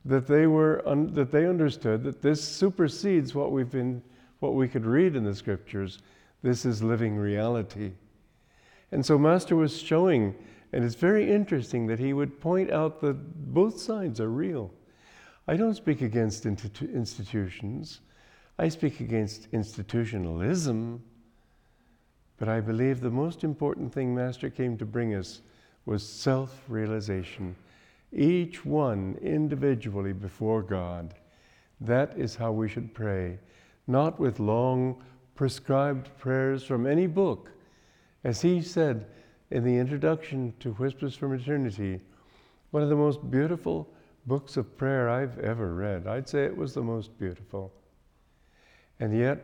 that 0.06 0.28
they 0.28 0.46
were 0.46 0.88
un- 0.88 1.16
that 1.16 1.32
they 1.32 1.48
understood 1.48 2.04
that 2.04 2.22
this 2.22 2.44
supersedes 2.44 3.34
what 3.34 3.52
we've 3.52 3.72
been 3.72 4.04
what 4.38 4.54
we 4.54 4.68
could 4.68 4.86
read 4.86 5.16
in 5.16 5.24
the 5.24 5.34
scriptures. 5.34 5.98
This 6.44 6.64
is 6.64 6.84
living 6.84 7.18
reality. 7.18 7.94
And 8.92 9.04
so 9.04 9.18
Master 9.18 9.56
was 9.56 9.82
showing, 9.82 10.36
and 10.74 10.86
it's 10.86 10.94
very 10.94 11.32
interesting 11.32 11.88
that 11.88 11.98
he 11.98 12.14
would 12.14 12.40
point 12.40 12.70
out 12.70 13.02
that 13.02 13.52
both 13.52 13.80
sides 13.80 14.22
are 14.22 14.30
real. 14.30 14.72
I 15.52 15.58
don't 15.58 15.76
speak 15.76 16.02
against 16.02 16.46
institutions. 16.46 18.00
I 18.58 18.70
speak 18.70 19.02
against 19.02 19.50
institutionalism. 19.52 21.04
But 22.38 22.48
I 22.48 22.62
believe 22.62 23.02
the 23.02 23.10
most 23.10 23.44
important 23.44 23.94
thing 23.94 24.16
Master 24.16 24.50
came 24.50 24.78
to 24.78 24.86
bring 24.86 25.14
us 25.14 25.42
was 25.86 26.08
self 26.08 26.64
realization 26.70 27.58
each 28.14 28.64
one 28.64 29.18
individually 29.22 30.14
before 30.14 30.62
God. 30.64 31.16
That 31.82 32.18
is 32.18 32.38
how 32.38 32.54
we 32.54 32.70
should 32.70 32.94
pray, 32.94 33.38
not 33.88 34.22
with 34.22 34.40
long 34.40 35.04
prescribed 35.36 36.18
prayers 36.18 36.64
from 36.64 36.88
any 36.88 37.08
book. 37.08 37.52
As 38.24 38.40
he 38.40 38.62
said 38.62 39.06
in 39.50 39.66
the 39.66 39.78
introduction 39.78 40.54
to 40.62 40.72
Whispers 40.76 41.18
from 41.18 41.34
Eternity, 41.34 42.00
one 42.70 42.84
of 42.84 42.88
the 42.88 42.96
most 42.96 43.30
beautiful 43.30 43.90
books 44.26 44.58
of 44.58 44.78
prayer 44.78 45.10
I've 45.10 45.40
ever 45.40 45.74
read. 45.74 46.08
I'd 46.08 46.30
say 46.30 46.46
it 46.46 46.56
was 46.56 46.74
the 46.74 46.82
most 46.82 47.18
beautiful. 47.18 47.74
And 49.00 49.18
yet, 49.18 49.44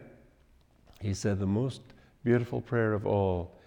he 1.01 1.13
said, 1.13 1.39
the 1.39 1.45
most 1.45 1.81
beautiful 2.23 2.61
prayer 2.61 2.93
of 2.93 3.05
all 3.05 3.57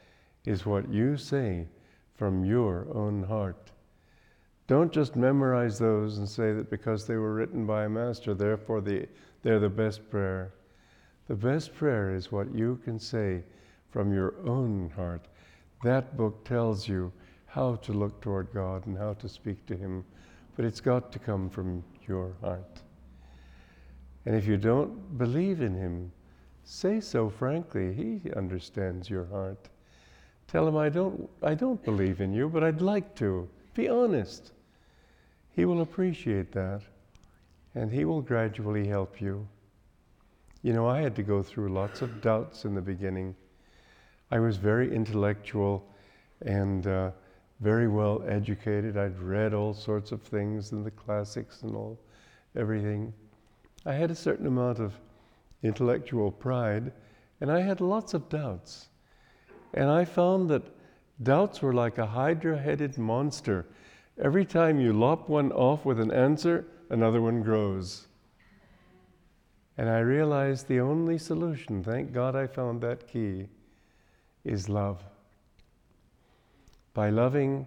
is 0.44 0.66
what 0.66 0.88
you 0.88 1.16
say 1.16 1.66
from 2.14 2.44
your 2.44 2.86
own 2.94 3.22
heart. 3.22 3.70
Don't 4.66 4.92
just 4.92 5.16
memorize 5.16 5.78
those 5.78 6.18
and 6.18 6.28
say 6.28 6.52
that 6.52 6.70
because 6.70 7.06
they 7.06 7.16
were 7.16 7.34
written 7.34 7.66
by 7.66 7.84
a 7.84 7.88
master, 7.88 8.34
therefore 8.34 8.80
the, 8.80 9.08
they're 9.42 9.58
the 9.58 9.68
best 9.68 10.08
prayer. 10.10 10.52
The 11.26 11.34
best 11.34 11.74
prayer 11.74 12.14
is 12.14 12.30
what 12.30 12.54
you 12.54 12.78
can 12.84 12.98
say 12.98 13.42
from 13.90 14.12
your 14.12 14.34
own 14.46 14.92
heart. 14.94 15.26
That 15.82 16.16
book 16.16 16.44
tells 16.44 16.86
you 16.86 17.12
how 17.46 17.76
to 17.76 17.92
look 17.92 18.20
toward 18.20 18.52
God 18.52 18.86
and 18.86 18.96
how 18.96 19.14
to 19.14 19.28
speak 19.28 19.66
to 19.66 19.76
Him, 19.76 20.04
but 20.60 20.66
it's 20.66 20.82
got 20.82 21.10
to 21.10 21.18
come 21.18 21.48
from 21.48 21.82
your 22.06 22.34
heart. 22.42 22.82
And 24.26 24.36
if 24.36 24.46
you 24.46 24.58
don't 24.58 25.16
believe 25.16 25.62
in 25.62 25.74
Him, 25.74 26.12
say 26.64 27.00
so 27.00 27.30
frankly. 27.30 27.94
He 27.94 28.30
understands 28.34 29.08
your 29.08 29.24
heart. 29.24 29.70
Tell 30.48 30.68
him, 30.68 30.76
I 30.76 30.90
don't, 30.90 31.30
I 31.42 31.54
don't 31.54 31.82
believe 31.82 32.20
in 32.20 32.34
you, 32.34 32.46
but 32.46 32.62
I'd 32.62 32.82
like 32.82 33.14
to. 33.14 33.48
Be 33.72 33.88
honest. 33.88 34.52
He 35.56 35.64
will 35.64 35.80
appreciate 35.80 36.52
that 36.52 36.82
and 37.74 37.90
He 37.90 38.04
will 38.04 38.20
gradually 38.20 38.86
help 38.86 39.18
you. 39.18 39.48
You 40.60 40.74
know, 40.74 40.86
I 40.86 41.00
had 41.00 41.16
to 41.16 41.22
go 41.22 41.42
through 41.42 41.70
lots 41.70 42.02
of 42.02 42.20
doubts 42.20 42.66
in 42.66 42.74
the 42.74 42.82
beginning. 42.82 43.34
I 44.30 44.40
was 44.40 44.58
very 44.58 44.94
intellectual 44.94 45.88
and 46.42 46.86
uh, 46.86 47.12
very 47.60 47.88
well 47.88 48.22
educated. 48.26 48.96
I'd 48.96 49.18
read 49.18 49.54
all 49.54 49.74
sorts 49.74 50.12
of 50.12 50.22
things 50.22 50.72
in 50.72 50.82
the 50.82 50.90
classics 50.90 51.62
and 51.62 51.74
all 51.74 51.98
everything. 52.56 53.12
I 53.86 53.94
had 53.94 54.10
a 54.10 54.14
certain 54.14 54.46
amount 54.46 54.78
of 54.78 54.94
intellectual 55.62 56.30
pride, 56.30 56.92
and 57.40 57.50
I 57.50 57.60
had 57.60 57.80
lots 57.80 58.14
of 58.14 58.28
doubts. 58.28 58.88
And 59.74 59.88
I 59.90 60.04
found 60.04 60.48
that 60.50 60.62
doubts 61.22 61.62
were 61.62 61.72
like 61.72 61.98
a 61.98 62.06
hydra 62.06 62.58
headed 62.58 62.98
monster 62.98 63.66
Every 64.22 64.44
time 64.44 64.78
you 64.78 64.92
lop 64.92 65.30
one 65.30 65.50
off 65.52 65.86
with 65.86 65.98
an 65.98 66.12
answer, 66.12 66.66
another 66.90 67.22
one 67.22 67.42
grows. 67.42 68.06
And 69.78 69.88
I 69.88 70.00
realized 70.00 70.68
the 70.68 70.80
only 70.80 71.16
solution, 71.16 71.82
thank 71.82 72.12
God 72.12 72.36
I 72.36 72.46
found 72.46 72.82
that 72.82 73.08
key, 73.08 73.48
is 74.44 74.68
love. 74.68 75.02
By 76.92 77.10
loving 77.10 77.66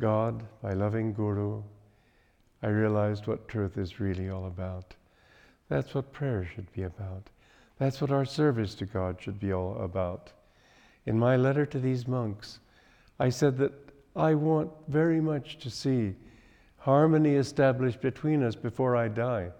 God, 0.00 0.44
by 0.62 0.72
loving 0.72 1.12
Guru, 1.12 1.62
I 2.62 2.68
realized 2.68 3.26
what 3.26 3.48
truth 3.48 3.76
is 3.76 4.00
really 4.00 4.30
all 4.30 4.46
about. 4.46 4.94
That's 5.68 5.94
what 5.94 6.12
prayer 6.12 6.44
should 6.54 6.72
be 6.72 6.84
about. 6.84 7.30
That's 7.78 8.00
what 8.00 8.12
our 8.12 8.24
service 8.24 8.74
to 8.76 8.86
God 8.86 9.20
should 9.20 9.40
be 9.40 9.52
all 9.52 9.76
about. 9.82 10.32
In 11.06 11.18
my 11.18 11.36
letter 11.36 11.66
to 11.66 11.78
these 11.78 12.06
monks, 12.06 12.60
I 13.18 13.28
said 13.28 13.58
that 13.58 13.72
I 14.16 14.34
want 14.34 14.70
very 14.88 15.20
much 15.20 15.58
to 15.58 15.70
see 15.70 16.14
harmony 16.78 17.34
established 17.34 18.00
between 18.00 18.42
us 18.42 18.54
before 18.54 18.94
I 18.94 19.08
die. 19.08 19.50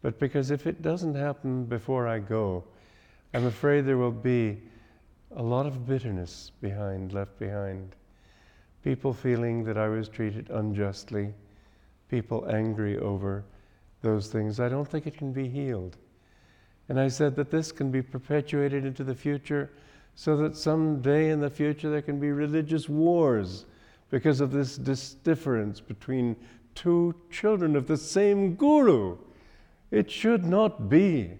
But 0.00 0.18
because 0.18 0.50
if 0.50 0.66
it 0.66 0.82
doesn't 0.82 1.14
happen 1.14 1.64
before 1.64 2.06
I 2.06 2.18
go, 2.18 2.64
I'm 3.34 3.46
afraid 3.46 3.86
there 3.86 3.98
will 3.98 4.10
be 4.10 4.60
a 5.34 5.42
lot 5.42 5.66
of 5.66 5.86
bitterness 5.86 6.52
behind, 6.60 7.12
left 7.12 7.38
behind. 7.38 7.96
People 8.82 9.12
feeling 9.12 9.64
that 9.64 9.78
I 9.78 9.88
was 9.88 10.08
treated 10.08 10.50
unjustly, 10.50 11.32
people 12.08 12.46
angry 12.48 12.98
over 12.98 13.44
those 14.02 14.28
things. 14.28 14.58
I 14.60 14.68
don't 14.68 14.88
think 14.88 15.06
it 15.06 15.16
can 15.16 15.32
be 15.32 15.48
healed. 15.48 15.96
And 16.88 16.98
I 16.98 17.08
said 17.08 17.36
that 17.36 17.50
this 17.50 17.72
can 17.72 17.90
be 17.90 18.02
perpetuated 18.02 18.84
into 18.84 19.04
the 19.04 19.14
future 19.14 19.70
so 20.14 20.36
that 20.36 20.56
someday 20.56 21.30
in 21.30 21.40
the 21.40 21.48
future 21.48 21.90
there 21.90 22.02
can 22.02 22.18
be 22.18 22.32
religious 22.32 22.88
wars 22.88 23.66
because 24.10 24.40
of 24.40 24.50
this, 24.50 24.76
this 24.76 25.14
difference 25.14 25.80
between 25.80 26.36
two 26.74 27.14
children 27.30 27.76
of 27.76 27.86
the 27.86 27.96
same 27.96 28.54
guru. 28.54 29.16
It 29.90 30.10
should 30.10 30.44
not 30.44 30.88
be. 30.88 31.30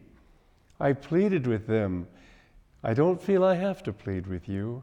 I 0.81 0.93
pleaded 0.93 1.47
with 1.47 1.67
them. 1.67 2.07
I 2.83 2.95
don't 2.95 3.21
feel 3.21 3.45
I 3.45 3.55
have 3.57 3.83
to 3.85 3.93
plead 3.93 4.27
with 4.27 4.49
you. 4.49 4.83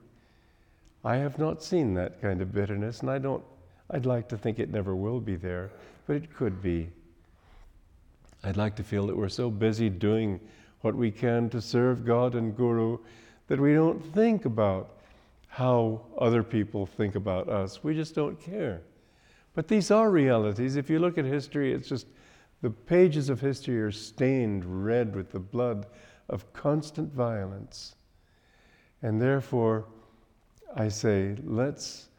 I 1.04 1.16
have 1.18 1.40
not 1.40 1.64
seen 1.64 1.94
that 1.94 2.22
kind 2.22 2.42
of 2.42 2.52
bitterness, 2.52 3.00
and 3.00 3.10
I 3.10 3.20
don't, 3.20 3.44
I'd 3.90 4.06
like 4.06 4.28
to 4.30 4.38
think 4.38 4.60
it 4.60 4.70
never 4.70 4.96
will 4.96 5.20
be 5.20 5.36
there, 5.36 5.72
but 6.08 6.16
it 6.18 6.34
could 6.34 6.62
be. 6.62 6.90
I'd 8.44 8.58
like 8.58 8.76
to 8.78 8.84
feel 8.84 9.08
that 9.08 9.16
we're 9.16 9.30
so 9.30 9.50
busy 9.50 9.90
doing 9.90 10.40
what 10.82 10.96
we 10.96 11.12
can 11.12 11.50
to 11.52 11.62
serve 11.62 12.06
God 12.06 12.36
and 12.36 12.56
Guru 12.56 12.98
that 13.48 13.60
we 13.60 13.74
don't 13.74 14.04
think 14.14 14.46
about 14.46 14.98
how 15.48 16.02
other 16.18 16.44
people 16.44 16.86
think 16.86 17.16
about 17.16 17.50
us. 17.50 17.84
We 17.84 17.96
just 17.96 18.16
don't 18.16 18.40
care. 18.40 18.82
But 19.56 19.68
these 19.68 19.92
are 19.92 20.12
realities. 20.12 20.76
If 20.76 20.90
you 20.90 21.00
look 21.00 21.18
at 21.18 21.26
history, 21.26 21.74
it's 21.74 21.90
just 21.90 22.08
the 22.62 22.70
pages 22.70 23.30
of 23.30 23.42
history 23.42 23.82
are 23.82 23.92
stained 23.92 24.86
red 24.86 25.16
with 25.16 25.32
the 25.32 25.40
blood 25.40 25.88
of 26.30 26.52
constant 26.54 27.12
violence. 27.14 27.96
And 29.02 29.22
therefore, 29.22 29.86
I 30.76 30.90
say, 30.90 31.36
let's 31.44 32.10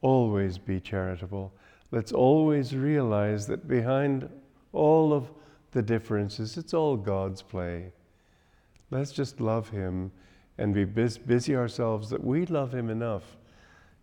always 0.00 0.58
be 0.58 0.80
charitable. 0.80 1.52
Let's 1.90 2.12
always 2.12 2.74
realize 2.74 3.46
that 3.48 3.68
behind 3.68 4.28
all 4.72 5.12
of 5.12 5.30
the 5.72 5.82
differences, 5.82 6.56
it's 6.56 6.74
all 6.74 6.96
God's 6.96 7.42
play. 7.42 7.92
Let's 8.90 9.12
just 9.12 9.40
love 9.40 9.68
Him 9.68 10.10
and 10.58 10.74
be 10.74 10.84
busy 10.84 11.56
ourselves 11.56 12.10
that 12.10 12.22
we 12.22 12.46
love 12.46 12.74
Him 12.74 12.90
enough. 12.90 13.36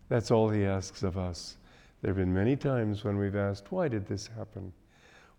That's 0.09 0.31
all 0.31 0.49
He 0.49 0.65
asks 0.65 1.03
of 1.03 1.17
us. 1.17 1.57
There 2.01 2.09
have 2.09 2.17
been 2.17 2.33
many 2.33 2.55
times 2.55 3.03
when 3.03 3.17
we've 3.17 3.35
asked, 3.35 3.71
Why 3.71 3.87
did 3.87 4.05
this 4.07 4.27
happen? 4.37 4.71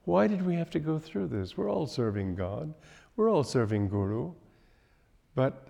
Why 0.04 0.26
did 0.26 0.44
we 0.44 0.54
have 0.56 0.70
to 0.70 0.80
go 0.80 0.98
through 0.98 1.28
this? 1.28 1.56
We're 1.56 1.70
all 1.70 1.86
serving 1.86 2.34
God, 2.34 2.72
we're 3.16 3.30
all 3.30 3.44
serving 3.44 3.88
Guru. 3.88 4.32
But 5.34 5.68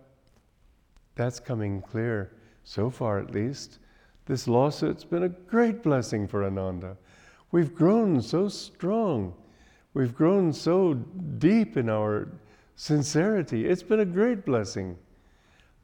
that's 1.14 1.40
coming 1.40 1.82
clear, 1.82 2.32
so 2.68 2.90
far 2.90 3.18
at 3.18 3.30
least, 3.30 3.78
This 4.26 4.46
lawsuit's 4.46 5.02
been 5.02 5.22
a 5.22 5.30
great 5.30 5.82
blessing 5.82 6.28
for 6.28 6.44
Ananda. 6.44 6.98
We've 7.50 7.74
grown 7.74 8.20
so 8.20 8.50
strong. 8.50 9.32
We've 9.94 10.14
grown 10.14 10.52
so 10.52 10.92
deep 10.92 11.78
in 11.78 11.88
our 11.88 12.28
sincerity. 12.76 13.66
It's 13.66 13.82
been 13.82 14.00
a 14.00 14.04
great 14.04 14.44
blessing. 14.44 14.98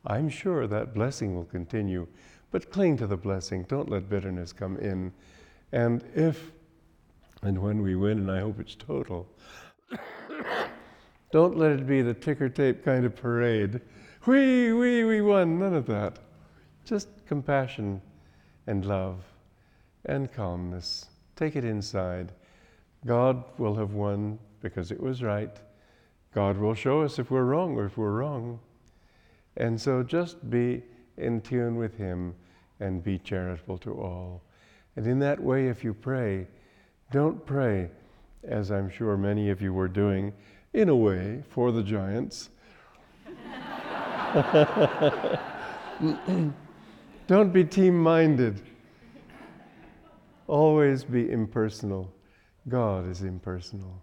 I'm 0.05 0.29
sure 0.29 0.67
that 0.67 0.93
blessing 0.93 1.35
will 1.35 1.47
continue, 1.47 2.07
but 2.51 2.71
cling 2.71 2.99
to 2.99 3.07
the 3.07 3.17
blessing. 3.17 3.65
Don't 3.67 3.89
let 3.89 4.11
bitterness 4.11 4.53
come 4.53 4.77
in. 4.77 5.11
And 5.73 6.05
if 6.15 6.53
and 7.41 7.63
when 7.63 7.81
we 7.81 7.97
win, 7.97 8.19
and 8.19 8.31
I 8.31 8.41
hope 8.41 8.61
it's 8.61 8.75
total, 8.75 9.27
don't 11.33 11.57
let 11.57 11.71
it 11.71 11.87
be 11.87 12.03
the 12.03 12.13
ticker 12.13 12.51
tape 12.51 12.85
kind 12.85 13.07
of 13.07 13.17
parade. 13.17 13.81
We, 14.27 14.75
we, 14.75 15.05
we 15.05 15.23
won. 15.23 15.59
None 15.59 15.73
of 15.73 15.87
that. 15.87 16.19
Just 16.85 17.09
compassion 17.27 18.03
and 18.67 18.85
love 18.85 19.25
and 20.05 20.33
calmness. 20.33 21.07
Take 21.35 21.57
it 21.57 21.65
inside. 21.65 22.33
God 23.07 23.43
will 23.59 23.75
have 23.77 23.93
won 23.93 24.39
because 24.61 24.91
it 24.91 25.01
was 25.01 25.23
right. 25.23 25.57
God 26.35 26.59
will 26.59 26.75
show 26.75 27.03
us 27.03 27.19
if 27.19 27.31
we're 27.31 27.45
wrong 27.45 27.77
or 27.77 27.87
if 27.87 27.97
we're 27.97 28.13
wrong. 28.13 28.61
And 29.57 29.81
so 29.81 30.03
just 30.03 30.51
be 30.51 30.83
in 31.17 31.41
tune 31.41 31.77
with 31.77 31.97
Him 31.97 32.35
and 32.81 33.03
be 33.03 33.19
charitable 33.19 33.79
to 33.79 33.95
all. 33.95 34.43
And 34.97 35.07
in 35.07 35.19
that 35.21 35.41
way, 35.41 35.69
if 35.69 35.85
you 35.85 35.95
pray, 35.95 36.47
don't 37.11 37.45
pray, 37.47 37.91
as 38.43 38.71
I'm 38.71 38.91
sure 38.91 39.17
many 39.17 39.51
of 39.51 39.63
you 39.63 39.73
were 39.73 39.89
doing, 39.89 40.33
in 40.73 40.89
a 40.89 40.97
way, 40.97 41.43
for 41.49 41.73
the 41.73 41.83
giants. 41.83 42.51
don't 47.27 47.53
be 47.53 47.65
team 47.65 47.99
minded. 47.99 48.61
Always 50.47 51.05
be 51.05 51.31
impersonal. 51.31 52.13
God 52.69 53.09
is 53.09 53.23
impersonal. 53.23 54.03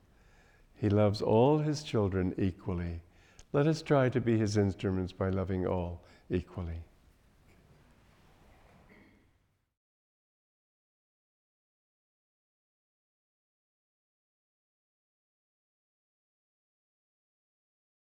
He 0.76 0.90
loves 0.90 1.22
all 1.22 1.60
His 1.60 1.84
children 1.84 2.34
equally. 2.38 3.00
Let 3.54 3.68
us 3.68 3.82
try 3.82 4.10
to 4.10 4.20
be 4.20 4.38
His 4.38 4.58
instruments 4.58 5.14
by 5.14 5.30
loving 5.30 5.68
all 5.68 6.02
equally. 6.30 6.82